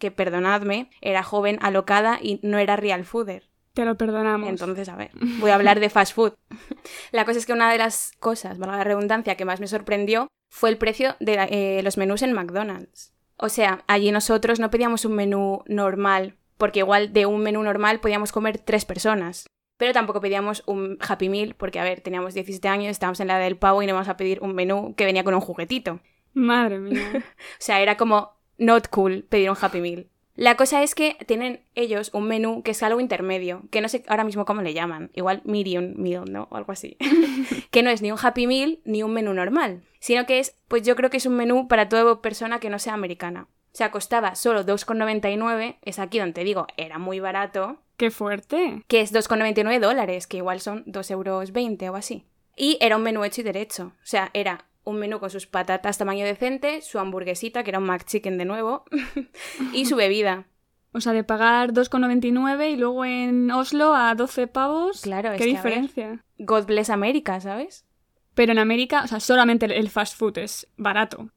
que 0.02 0.12
perdonadme, 0.12 0.90
era 1.00 1.24
joven, 1.24 1.60
alocada 1.62 2.20
y 2.22 2.40
no 2.42 2.58
era 2.58 2.76
real 2.76 3.06
fooder. 3.06 3.50
Te 3.74 3.86
lo 3.86 3.96
perdonamos. 3.96 4.50
Entonces, 4.50 4.90
a 4.90 4.98
ver, 4.98 5.12
voy 5.40 5.52
a 5.52 5.56
hablar 5.56 5.80
de 5.80 5.90
fast 5.90 6.14
food. 6.14 6.34
La 7.14 7.24
cosa 7.24 7.38
es 7.38 7.46
que 7.46 7.54
una 7.54 7.72
de 7.72 7.78
las 7.78 8.12
cosas, 8.20 8.58
valga 8.58 8.78
la 8.78 8.84
redundancia, 8.84 9.36
que 9.36 9.46
más 9.46 9.62
me 9.62 9.68
sorprendió 9.68 10.28
fue 10.50 10.70
el 10.70 10.78
precio 10.78 11.16
de 11.22 11.48
eh, 11.50 11.82
los 11.84 11.98
menús 11.98 12.24
en 12.24 12.34
McDonald's. 12.34 13.14
O 13.38 13.48
sea, 13.48 13.84
allí 13.88 14.12
nosotros 14.12 14.60
no 14.60 14.70
pedíamos 14.72 15.06
un 15.06 15.14
menú 15.14 15.64
normal, 15.68 16.36
porque 16.58 16.80
igual 16.80 17.14
de 17.14 17.26
un 17.28 17.42
menú 17.42 17.64
normal 17.64 18.02
podíamos 18.02 18.32
comer 18.34 18.58
tres 18.58 18.84
personas. 18.84 19.48
Pero 19.78 19.94
tampoco 19.94 20.20
pedíamos 20.20 20.64
un 20.66 20.98
Happy 21.00 21.30
Meal, 21.30 21.56
porque 21.56 21.80
a 21.80 21.84
ver, 21.84 22.02
teníamos 22.02 22.34
17 22.34 22.68
años, 22.68 22.92
estábamos 22.92 23.20
en 23.20 23.28
la 23.28 23.40
del 23.40 23.58
pavo 23.58 23.82
y 23.82 23.86
no 23.86 23.92
íbamos 23.92 24.10
a 24.10 24.18
pedir 24.18 24.42
un 24.42 24.54
menú 24.54 24.96
que 24.96 25.06
venía 25.06 25.24
con 25.24 25.34
un 25.34 25.42
juguetito. 25.42 26.02
Madre 26.34 26.80
mía. 26.80 27.02
o 27.16 27.56
sea, 27.60 27.82
era 27.82 27.96
como 27.96 28.41
not 28.62 28.88
cool 28.90 29.24
pedir 29.24 29.50
un 29.50 29.58
Happy 29.60 29.82
Meal. 29.82 30.08
La 30.36 30.56
cosa 30.56 30.82
es 30.82 30.96
que 30.96 31.18
tienen 31.28 31.62
ellos 31.76 32.10
un 32.14 32.28
menú 32.28 32.64
que 32.64 32.72
es 32.72 32.82
algo 32.84 33.02
intermedio, 33.02 33.64
que 33.70 33.82
no 33.82 33.90
sé 33.90 34.04
ahora 34.08 34.24
mismo 34.24 34.46
cómo 34.46 34.62
le 34.62 34.74
llaman, 34.74 35.12
igual 35.14 35.42
medium 35.44 35.94
meal, 35.98 36.32
¿no? 36.32 36.48
O 36.50 36.56
algo 36.56 36.72
así. 36.72 36.98
que 37.72 37.84
no 37.84 37.90
es 37.90 38.02
ni 38.02 38.12
un 38.12 38.18
Happy 38.22 38.48
Meal 38.48 38.80
ni 38.86 39.04
un 39.04 39.14
menú 39.14 39.34
normal, 39.34 39.84
sino 40.00 40.26
que 40.26 40.40
es, 40.40 40.56
pues 40.68 40.84
yo 40.84 40.96
creo 40.96 41.10
que 41.10 41.18
es 41.18 41.26
un 41.26 41.36
menú 41.36 41.68
para 41.68 41.90
toda 41.90 42.22
persona 42.22 42.60
que 42.60 42.70
no 42.70 42.80
sea 42.80 42.94
americana. 42.94 43.48
O 43.74 43.76
sea, 43.76 43.92
costaba 43.92 44.36
solo 44.36 44.66
2,99, 44.66 45.78
es 45.82 46.00
aquí 46.00 46.20
donde 46.20 46.34
te 46.34 46.44
digo, 46.44 46.68
era 46.78 46.98
muy 46.98 47.20
barato. 47.20 47.82
¡Qué 47.98 48.10
fuerte! 48.10 48.84
Que 48.88 49.02
es 49.02 49.14
2,99 49.14 49.80
dólares, 49.80 50.28
que 50.28 50.38
igual 50.38 50.60
son 50.60 50.86
2,20 50.86 51.12
euros 51.12 51.52
o 51.90 51.96
así. 51.96 52.26
Y 52.56 52.78
era 52.82 52.98
un 52.98 53.04
menú 53.04 53.24
hecho 53.24 53.42
y 53.42 53.44
derecho. 53.44 53.94
O 53.96 54.06
sea, 54.06 54.30
era 54.34 54.66
un 54.84 54.98
menú 54.98 55.20
con 55.20 55.30
sus 55.30 55.48
patatas 55.48 55.98
tamaño 55.98 56.26
decente, 56.26 56.82
su 56.82 57.00
hamburguesita, 57.00 57.64
que 57.64 57.72
era 57.72 57.80
un 57.80 57.86
McChicken 57.86 58.38
de 58.38 58.46
nuevo, 58.46 58.86
y 59.74 59.86
su 59.86 59.96
bebida. 59.96 60.48
O 60.94 61.00
sea, 61.00 61.14
de 61.14 61.24
pagar 61.24 61.72
2,99 61.72 62.72
y 62.72 62.76
luego 62.76 63.06
en 63.06 63.50
Oslo 63.52 63.96
a 63.96 64.14
12 64.14 64.48
pavos. 64.48 65.02
Claro, 65.02 65.32
¿Qué 65.38 65.46
diferencia? 65.46 66.24
God 66.38 66.66
bless 66.66 66.90
America, 66.90 67.40
¿sabes? 67.40 67.86
Pero 68.34 68.52
en 68.52 68.60
América, 68.60 69.04
o 69.04 69.08
sea, 69.08 69.20
solamente 69.20 69.66
el 69.66 69.90
fast 69.90 70.18
food 70.18 70.40
es 70.40 70.68
barato. 70.78 71.30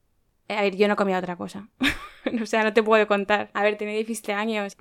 A 0.48 0.62
ver, 0.62 0.76
yo 0.76 0.88
no 0.88 0.96
comía 0.96 1.18
otra 1.18 1.36
cosa. 1.36 1.68
o 2.42 2.46
sea, 2.46 2.64
no 2.64 2.72
te 2.72 2.82
puedo 2.82 3.06
contar. 3.06 3.50
A 3.54 3.62
ver, 3.62 3.76
tenía 3.76 3.94
17 3.94 4.32
años. 4.32 4.76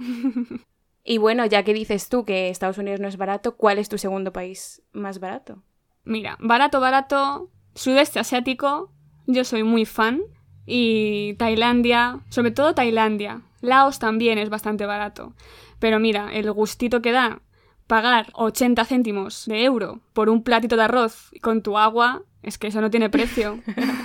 y 1.04 1.18
bueno, 1.18 1.46
ya 1.46 1.64
que 1.64 1.74
dices 1.74 2.10
tú 2.10 2.26
que 2.26 2.50
Estados 2.50 2.78
Unidos 2.78 3.00
no 3.00 3.08
es 3.08 3.18
barato, 3.18 3.56
¿cuál 3.56 3.78
es 3.78 3.90
tu 3.90 3.98
segundo 3.98 4.34
país 4.34 4.82
más 4.92 5.20
barato? 5.20 5.62
Mira, 6.04 6.38
barato, 6.40 6.80
barato, 6.80 7.50
sudeste 7.76 8.20
asiático, 8.20 8.92
yo 9.28 9.44
soy 9.44 9.64
muy 9.64 9.86
fan. 9.86 10.22
Y 10.66 11.34
Tailandia, 11.36 12.22
sobre 12.30 12.52
todo 12.52 12.74
Tailandia. 12.74 13.42
Laos 13.62 14.00
también 14.00 14.38
es 14.38 14.50
bastante 14.50 14.86
barato. 14.86 15.34
Pero 15.80 16.00
mira, 16.00 16.34
el 16.34 16.52
gustito 16.52 17.02
que 17.02 17.12
da 17.12 17.42
pagar 17.88 18.28
80 18.34 18.86
céntimos 18.86 19.46
de 19.46 19.64
euro 19.66 20.00
por 20.14 20.30
un 20.30 20.44
platito 20.44 20.78
de 20.78 20.84
arroz 20.84 21.32
con 21.42 21.62
tu 21.62 21.78
agua, 21.78 22.24
es 22.42 22.58
que 22.58 22.68
eso 22.68 22.82
no 22.82 22.90
tiene 22.90 23.10
precio. 23.10 23.60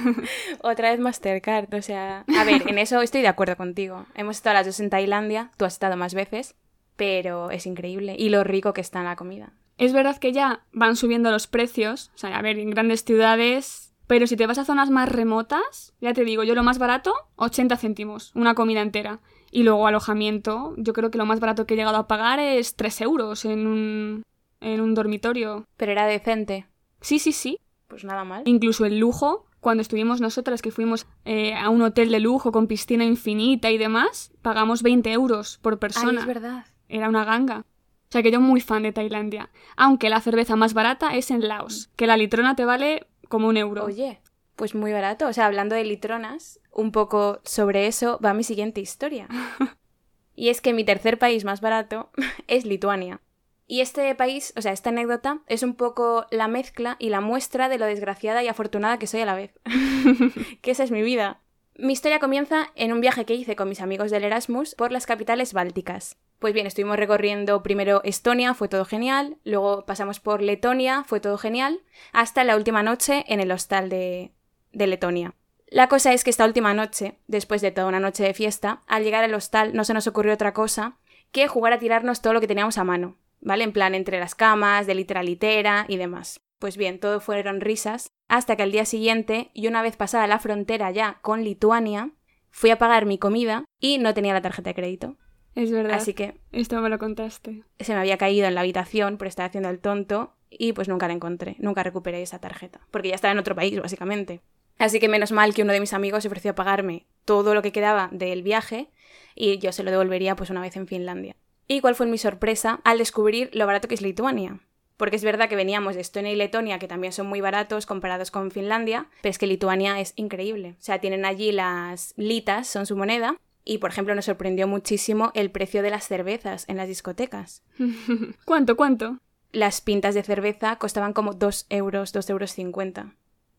Otra 0.62 0.90
vez 0.90 1.00
Mastercard, 1.00 1.72
o 1.74 1.83
sea... 1.83 2.24
A 2.38 2.44
ver, 2.44 2.68
en 2.68 2.78
eso 2.78 3.00
estoy 3.02 3.22
de 3.22 3.28
acuerdo 3.28 3.57
contigo. 3.57 4.07
Hemos 4.14 4.37
estado 4.37 4.54
las 4.54 4.66
dos 4.66 4.81
en 4.81 4.90
Tailandia, 4.90 5.50
tú 5.57 5.64
has 5.64 5.74
estado 5.74 5.96
más 5.96 6.14
veces, 6.14 6.54
pero 6.96 7.50
es 7.50 7.66
increíble. 7.66 8.16
Y 8.18 8.28
lo 8.28 8.44
rico 8.44 8.72
que 8.72 8.81
está 8.81 9.00
en 9.00 9.07
la 9.07 9.16
comida. 9.16 9.52
Es 9.79 9.93
verdad 9.93 10.19
que 10.19 10.33
ya 10.33 10.64
van 10.73 10.97
subiendo 10.97 11.31
los 11.31 11.47
precios, 11.47 12.11
o 12.14 12.19
sea, 12.19 12.37
a 12.37 12.43
ver, 12.43 12.59
en 12.59 12.71
grandes 12.71 13.05
ciudades, 13.05 13.95
pero 14.09 14.27
si 14.27 14.37
te 14.37 14.47
vas 14.47 14.59
a 14.59 14.64
zonas 14.64 14.91
más 14.91 15.09
remotas, 15.09 15.95
ya 16.01 16.12
te 16.14 16.25
digo, 16.25 16.43
yo 16.43 16.55
lo 16.55 16.64
más 16.64 16.79
barato, 16.79 17.14
80 17.37 17.77
céntimos, 17.77 18.33
una 18.35 18.55
comida 18.55 18.81
entera. 18.81 19.21
Y 19.51 19.62
luego 19.62 19.87
alojamiento, 19.87 20.75
yo 20.77 20.93
creo 20.93 21.11
que 21.11 21.19
lo 21.19 21.27
más 21.27 21.41
barato 21.41 21.67
que 21.67 21.75
he 21.75 21.77
llegado 21.77 21.97
a 21.97 22.09
pagar 22.09 22.41
es 22.41 22.75
3 22.75 23.03
euros 23.03 23.45
en 23.45 23.67
un, 23.67 24.23
en 24.61 24.81
un 24.81 24.95
dormitorio. 24.95 25.67
Pero 25.77 25.93
era 25.93 26.07
decente. 26.07 26.67
Sí, 27.01 27.19
sí, 27.19 27.33
sí. 27.33 27.59
Pues 27.87 28.05
nada 28.05 28.25
mal. 28.25 28.43
Incluso 28.47 28.85
el 28.85 28.99
lujo, 28.99 29.47
cuando 29.61 29.83
estuvimos 29.83 30.21
nosotras, 30.21 30.61
que 30.61 30.71
fuimos 30.71 31.07
eh, 31.25 31.55
a 31.55 31.69
un 31.71 31.83
hotel 31.83 32.11
de 32.11 32.21
lujo 32.21 32.51
con 32.51 32.67
piscina 32.67 33.05
infinita 33.05 33.71
y 33.71 33.79
demás, 33.79 34.33
pagamos 34.43 34.83
20 34.83 35.12
euros 35.12 35.59
por 35.62 35.79
persona. 35.79 36.11
Ay, 36.11 36.17
es 36.19 36.27
verdad. 36.27 36.67
Era 36.88 37.09
una 37.09 37.25
ganga. 37.25 37.64
O 38.09 38.12
sea 38.12 38.23
que 38.23 38.31
yo 38.31 38.40
muy 38.40 38.61
fan 38.61 38.85
de 38.85 38.92
Tailandia. 38.92 39.51
Aunque 39.77 40.09
la 40.09 40.21
cerveza 40.21 40.57
más 40.57 40.73
barata 40.73 41.14
es 41.14 41.31
en 41.31 41.47
Laos, 41.47 41.90
que 41.94 42.07
la 42.07 42.16
litrona 42.16 42.57
te 42.57 42.64
vale 42.64 43.07
como 43.29 43.49
un 43.49 43.59
euro. 43.59 43.85
Oye, 43.85 44.21
pues 44.57 44.75
muy 44.75 44.92
barato. 44.92 45.27
O 45.27 45.33
sea, 45.35 45.47
hablando 45.47 45.75
de 45.75 45.85
litronas, 45.85 46.59
un 46.73 46.90
poco 46.90 47.40
sobre 47.44 47.87
eso 47.87 48.18
va 48.25 48.33
mi 48.33 48.44
siguiente 48.44 48.81
historia. 48.81 49.29
y 50.35 50.49
es 50.49 50.61
que 50.62 50.73
mi 50.73 50.85
tercer 50.85 51.18
país 51.18 51.44
más 51.44 51.61
barato 51.61 52.11
es 52.47 52.64
Lituania. 52.64 53.21
Y 53.66 53.83
este 53.83 54.14
país, 54.14 54.55
o 54.57 54.62
sea, 54.62 54.73
esta 54.73 54.88
anécdota 54.88 55.40
es 55.47 55.62
un 55.62 55.75
poco 55.75 56.27
la 56.31 56.49
mezcla 56.49 56.97
y 56.99 57.11
la 57.11 57.21
muestra 57.21 57.68
de 57.68 57.77
lo 57.77 57.85
desgraciada 57.85 58.42
y 58.42 58.49
afortunada 58.49 58.99
que 58.99 59.07
soy 59.07 59.21
a 59.21 59.27
la 59.27 59.35
vez. 59.35 59.53
que 60.62 60.71
esa 60.71 60.85
es 60.85 60.90
mi 60.90 61.03
vida. 61.03 61.42
Mi 61.81 61.93
historia 61.93 62.19
comienza 62.19 62.73
en 62.75 62.93
un 62.93 63.01
viaje 63.01 63.25
que 63.25 63.35
hice 63.35 63.55
con 63.55 63.69
mis 63.69 63.81
amigos 63.81 64.11
del 64.11 64.25
Erasmus 64.25 64.75
por 64.75 64.91
las 64.91 65.07
capitales 65.07 65.53
bálticas. 65.53 66.17
Pues 66.41 66.53
bien, 66.53 66.67
estuvimos 66.67 66.97
recorriendo 66.97 67.62
primero 67.62 68.01
Estonia, 68.03 68.53
fue 68.53 68.69
todo 68.69 68.85
genial, 68.85 69.37
luego 69.45 69.87
pasamos 69.87 70.19
por 70.19 70.43
Letonia, 70.43 71.05
fue 71.05 71.21
todo 71.21 71.38
genial, 71.38 71.83
hasta 72.12 72.43
la 72.43 72.57
última 72.57 72.83
noche 72.83 73.25
en 73.29 73.38
el 73.38 73.53
hostal 73.53 73.91
de, 73.91 74.33
de 74.73 74.88
Letonia. 74.88 75.37
La 75.69 75.88
cosa 75.88 76.12
es 76.12 76.25
que 76.25 76.31
esta 76.31 76.47
última 76.47 76.75
noche, 76.75 77.21
después 77.29 77.61
de 77.61 77.71
toda 77.71 77.87
una 77.87 78.01
noche 78.01 78.25
de 78.25 78.35
fiesta, 78.35 78.83
al 78.88 79.05
llegar 79.05 79.23
al 79.23 79.35
hostal 79.35 79.73
no 79.73 79.85
se 79.85 79.95
nos 79.95 80.09
ocurrió 80.09 80.35
otra 80.35 80.55
cosa 80.55 80.99
que 81.31 81.47
jugar 81.47 81.73
a 81.73 81.79
tirarnos 81.79 82.23
todo 82.23 82.33
lo 82.33 82.41
que 82.41 82.49
teníamos 82.49 82.77
a 82.79 82.83
mano, 82.83 83.19
¿vale? 83.41 83.62
En 83.62 83.73
plan, 83.73 83.95
entre 83.95 84.19
las 84.19 84.35
camas, 84.35 84.88
de 84.88 84.97
litera 84.97 85.21
a 85.21 85.23
litera 85.23 85.87
y 85.87 85.97
demás. 85.97 86.41
Pues 86.59 86.77
bien, 86.77 86.99
todo 86.99 87.21
fueron 87.21 87.61
risas, 87.61 88.11
hasta 88.29 88.57
que 88.57 88.62
al 88.62 88.73
día 88.73 88.85
siguiente, 88.85 89.51
y 89.55 89.67
una 89.67 89.83
vez 89.83 89.97
pasada 89.97 90.27
la 90.27 90.38
frontera 90.38 90.91
ya 90.91 91.19
con 91.23 91.43
Lituania, 91.43 92.11
fui 92.51 92.71
a 92.71 92.79
pagar 92.79 93.07
mi 93.07 93.19
comida 93.19 93.64
y 93.81 93.99
no 93.99 94.14
tenía 94.14 94.35
la 94.35 94.43
tarjeta 94.43 94.71
de 94.71 94.75
crédito. 94.75 95.17
Es 95.55 95.71
verdad. 95.73 95.95
Así 95.95 96.14
que 96.14 96.38
Esto 96.53 96.81
me 96.81 96.88
lo 96.88 96.99
contaste. 96.99 97.64
se 97.81 97.93
me 97.93 97.99
había 97.99 98.19
caído 98.19 98.47
en 98.47 98.55
la 98.55 98.61
habitación 98.61 99.17
por 99.17 99.27
estar 99.27 99.47
haciendo 99.47 99.71
el 99.71 99.81
tonto 99.81 100.35
y 100.51 100.73
pues 100.73 100.88
nunca 100.88 101.09
la 101.09 101.14
encontré, 101.14 101.57
nunca 101.59 101.83
recuperé 101.83 102.23
esa 102.23 102.38
tarjeta, 102.38 102.81
porque 102.91 103.09
ya 103.09 103.14
estaba 103.14 103.33
en 103.33 103.38
otro 103.38 103.55
país, 103.55 103.79
básicamente. 103.81 104.41
Así 104.79 105.01
que 105.01 105.09
menos 105.09 105.33
mal 105.33 105.55
que 105.55 105.62
uno 105.62 105.73
de 105.73 105.81
mis 105.81 105.93
amigos 105.93 106.23
se 106.23 106.29
ofreció 106.29 106.53
a 106.53 106.55
pagarme 106.55 107.07
todo 107.25 107.55
lo 107.55 107.62
que 107.62 107.73
quedaba 107.73 108.09
del 108.12 108.43
viaje 108.43 108.91
y 109.35 109.59
yo 109.59 109.73
se 109.73 109.83
lo 109.83 109.91
devolvería 109.91 110.37
pues 110.37 110.51
una 110.51 110.61
vez 110.61 110.77
en 110.77 110.87
Finlandia. 110.87 111.37
¿Y 111.67 111.81
cuál 111.81 111.95
fue 111.95 112.07
mi 112.07 112.17
sorpresa 112.19 112.81
al 112.85 112.99
descubrir 112.99 113.51
lo 113.53 113.67
barato 113.67 113.88
que 113.88 113.95
es 113.95 114.03
Lituania? 114.03 114.61
Porque 114.99 115.17
es 115.17 115.25
verdad 115.25 115.49
que 115.49 115.57
veníamos 115.57 115.95
de 115.95 116.03
Estonia 116.03 116.33
y 116.33 116.37
Letonia, 116.37 116.79
que 116.79 116.89
también 116.89 117.13
son 117.15 117.29
muy 117.29 117.41
baratos 117.41 117.87
comparados 117.87 118.31
con 118.31 118.51
Finlandia, 118.51 119.07
pero 119.23 119.31
es 119.31 119.39
que 119.39 119.47
Lituania 119.47 120.01
es 120.01 120.13
increíble. 120.17 120.75
O 120.79 120.83
sea, 120.83 121.01
tienen 121.01 121.25
allí 121.25 121.53
las 121.53 122.13
litas, 122.17 122.67
son 122.67 122.85
su 122.85 122.97
moneda, 122.97 123.37
y 123.65 123.79
por 123.79 123.91
ejemplo 123.91 124.15
nos 124.15 124.25
sorprendió 124.25 124.67
muchísimo 124.67 125.31
el 125.35 125.51
precio 125.51 125.83
de 125.83 125.91
las 125.91 126.09
cervezas 126.09 126.65
en 126.69 126.77
las 126.77 126.89
discotecas. 126.89 127.63
¿Cuánto, 128.45 128.77
cuánto? 128.77 129.19
Las 129.53 129.81
pintas 129.81 130.15
de 130.15 130.25
cerveza 130.25 130.77
costaban 130.77 131.13
como 131.13 131.33
2 131.33 131.67
euros, 131.71 132.13
2 132.13 132.31
euros 132.31 132.51
50. 132.53 133.15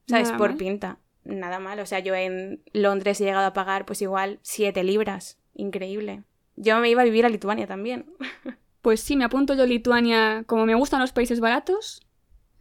¿Sabes? 0.07 0.27
Nada 0.27 0.37
por 0.37 0.49
mal. 0.49 0.57
pinta. 0.57 0.97
Nada 1.23 1.59
mal. 1.59 1.79
O 1.79 1.85
sea, 1.85 1.99
yo 1.99 2.15
en 2.15 2.61
Londres 2.73 3.21
he 3.21 3.23
llegado 3.23 3.47
a 3.47 3.53
pagar 3.53 3.85
pues 3.85 4.01
igual 4.01 4.39
7 4.41 4.83
libras. 4.83 5.37
Increíble. 5.53 6.23
Yo 6.57 6.77
me 6.79 6.89
iba 6.89 7.01
a 7.01 7.05
vivir 7.05 7.25
a 7.25 7.29
Lituania 7.29 7.65
también. 7.65 8.05
Pues 8.81 9.01
sí, 9.01 9.15
me 9.15 9.25
apunto 9.25 9.53
yo 9.55 9.65
Lituania. 9.65 10.43
Como 10.45 10.65
me 10.65 10.75
gustan 10.75 11.01
los 11.01 11.11
países 11.11 11.39
baratos, 11.39 12.01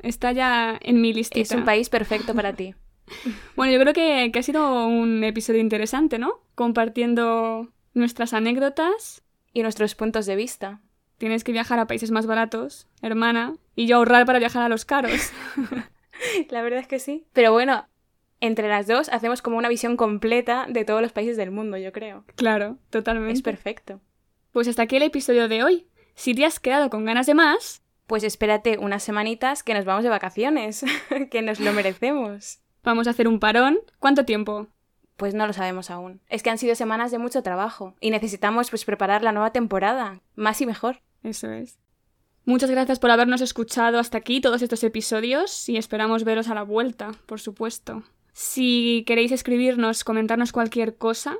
está 0.00 0.32
ya 0.32 0.78
en 0.80 1.00
mi 1.00 1.12
listita. 1.12 1.40
Es 1.40 1.50
un 1.52 1.64
país 1.64 1.88
perfecto 1.88 2.34
para 2.34 2.52
ti. 2.52 2.74
Bueno, 3.56 3.72
yo 3.72 3.80
creo 3.80 3.94
que, 3.94 4.30
que 4.30 4.38
ha 4.38 4.42
sido 4.42 4.86
un 4.86 5.24
episodio 5.24 5.60
interesante, 5.60 6.18
¿no? 6.18 6.42
Compartiendo 6.54 7.72
nuestras 7.94 8.34
anécdotas. 8.34 9.22
Y 9.54 9.62
nuestros 9.62 9.94
puntos 9.94 10.26
de 10.26 10.36
vista. 10.36 10.80
Tienes 11.16 11.42
que 11.42 11.52
viajar 11.52 11.78
a 11.78 11.86
países 11.86 12.10
más 12.10 12.26
baratos, 12.26 12.86
hermana, 13.02 13.56
y 13.74 13.86
yo 13.86 13.96
ahorrar 13.96 14.24
para 14.26 14.38
viajar 14.38 14.62
a 14.62 14.68
los 14.68 14.84
caros. 14.84 15.32
La 16.50 16.62
verdad 16.62 16.80
es 16.80 16.86
que 16.86 16.98
sí. 16.98 17.24
Pero 17.32 17.52
bueno, 17.52 17.88
entre 18.40 18.68
las 18.68 18.86
dos 18.86 19.08
hacemos 19.08 19.42
como 19.42 19.56
una 19.56 19.68
visión 19.68 19.96
completa 19.96 20.66
de 20.68 20.84
todos 20.84 21.02
los 21.02 21.12
países 21.12 21.36
del 21.36 21.50
mundo, 21.50 21.76
yo 21.76 21.92
creo. 21.92 22.24
claro, 22.36 22.78
totalmente. 22.90 23.34
Es 23.34 23.42
perfecto. 23.42 24.00
Pues 24.52 24.68
hasta 24.68 24.82
aquí 24.82 24.96
el 24.96 25.02
episodio 25.02 25.48
de 25.48 25.64
hoy. 25.64 25.86
Si 26.18 26.34
te 26.34 26.44
has 26.44 26.58
quedado 26.58 26.90
con 26.90 27.04
ganas 27.04 27.26
de 27.26 27.34
más, 27.34 27.80
Pues 28.08 28.24
espérate 28.24 28.76
unas 28.78 29.04
semanitas 29.04 29.62
que 29.62 29.72
nos 29.72 29.84
vamos 29.84 30.02
de 30.02 30.08
vacaciones, 30.10 30.84
que 31.30 31.42
nos 31.42 31.60
lo 31.60 31.72
merecemos. 31.72 32.58
vamos 32.82 33.06
a 33.06 33.10
hacer 33.10 33.28
un 33.28 33.38
parón. 33.38 33.78
¿Cuánto 34.00 34.24
tiempo? 34.24 34.66
Pues 35.16 35.34
no 35.34 35.46
lo 35.46 35.52
sabemos 35.52 35.90
aún. 35.90 36.20
Es 36.28 36.42
que 36.42 36.50
han 36.50 36.58
sido 36.58 36.74
semanas 36.74 37.12
de 37.12 37.18
mucho 37.18 37.42
trabajo 37.42 37.94
y 38.00 38.10
necesitamos 38.10 38.70
pues 38.70 38.84
preparar 38.84 39.22
la 39.22 39.30
nueva 39.30 39.52
temporada, 39.52 40.20
más 40.34 40.60
y 40.60 40.66
mejor. 40.66 41.02
Eso 41.22 41.52
es. 41.52 41.78
Muchas 42.46 42.70
gracias 42.70 42.98
por 42.98 43.10
habernos 43.12 43.42
escuchado 43.42 44.00
hasta 44.00 44.18
aquí 44.18 44.40
todos 44.40 44.62
estos 44.62 44.82
episodios 44.82 45.68
y 45.68 45.76
esperamos 45.76 46.24
veros 46.24 46.48
a 46.48 46.54
la 46.54 46.62
vuelta, 46.62 47.12
por 47.26 47.38
supuesto. 47.40 48.02
Si 48.32 49.04
queréis 49.06 49.30
escribirnos, 49.30 50.02
comentarnos 50.02 50.50
cualquier 50.50 50.96
cosa 50.96 51.38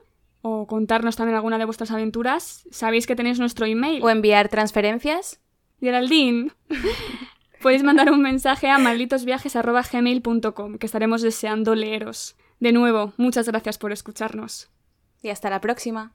o 0.48 0.66
contarnos 0.66 1.16
también 1.16 1.36
alguna 1.36 1.58
de 1.58 1.64
vuestras 1.64 1.90
aventuras, 1.90 2.66
sabéis 2.70 3.06
que 3.06 3.16
tenéis 3.16 3.38
nuestro 3.38 3.66
email. 3.66 4.02
O 4.02 4.10
enviar 4.10 4.48
transferencias. 4.48 5.40
Geraldine, 5.80 6.50
podéis 7.62 7.82
mandar 7.82 8.10
un 8.10 8.20
mensaje 8.20 8.68
a 8.68 8.78
malditosviajes.gmail.com, 8.78 10.78
que 10.78 10.86
estaremos 10.86 11.22
deseando 11.22 11.74
leeros. 11.74 12.36
De 12.60 12.72
nuevo, 12.72 13.12
muchas 13.16 13.46
gracias 13.46 13.78
por 13.78 13.92
escucharnos. 13.92 14.70
y 15.22 15.30
hasta 15.30 15.50
la 15.50 15.60
próxima. 15.60 16.12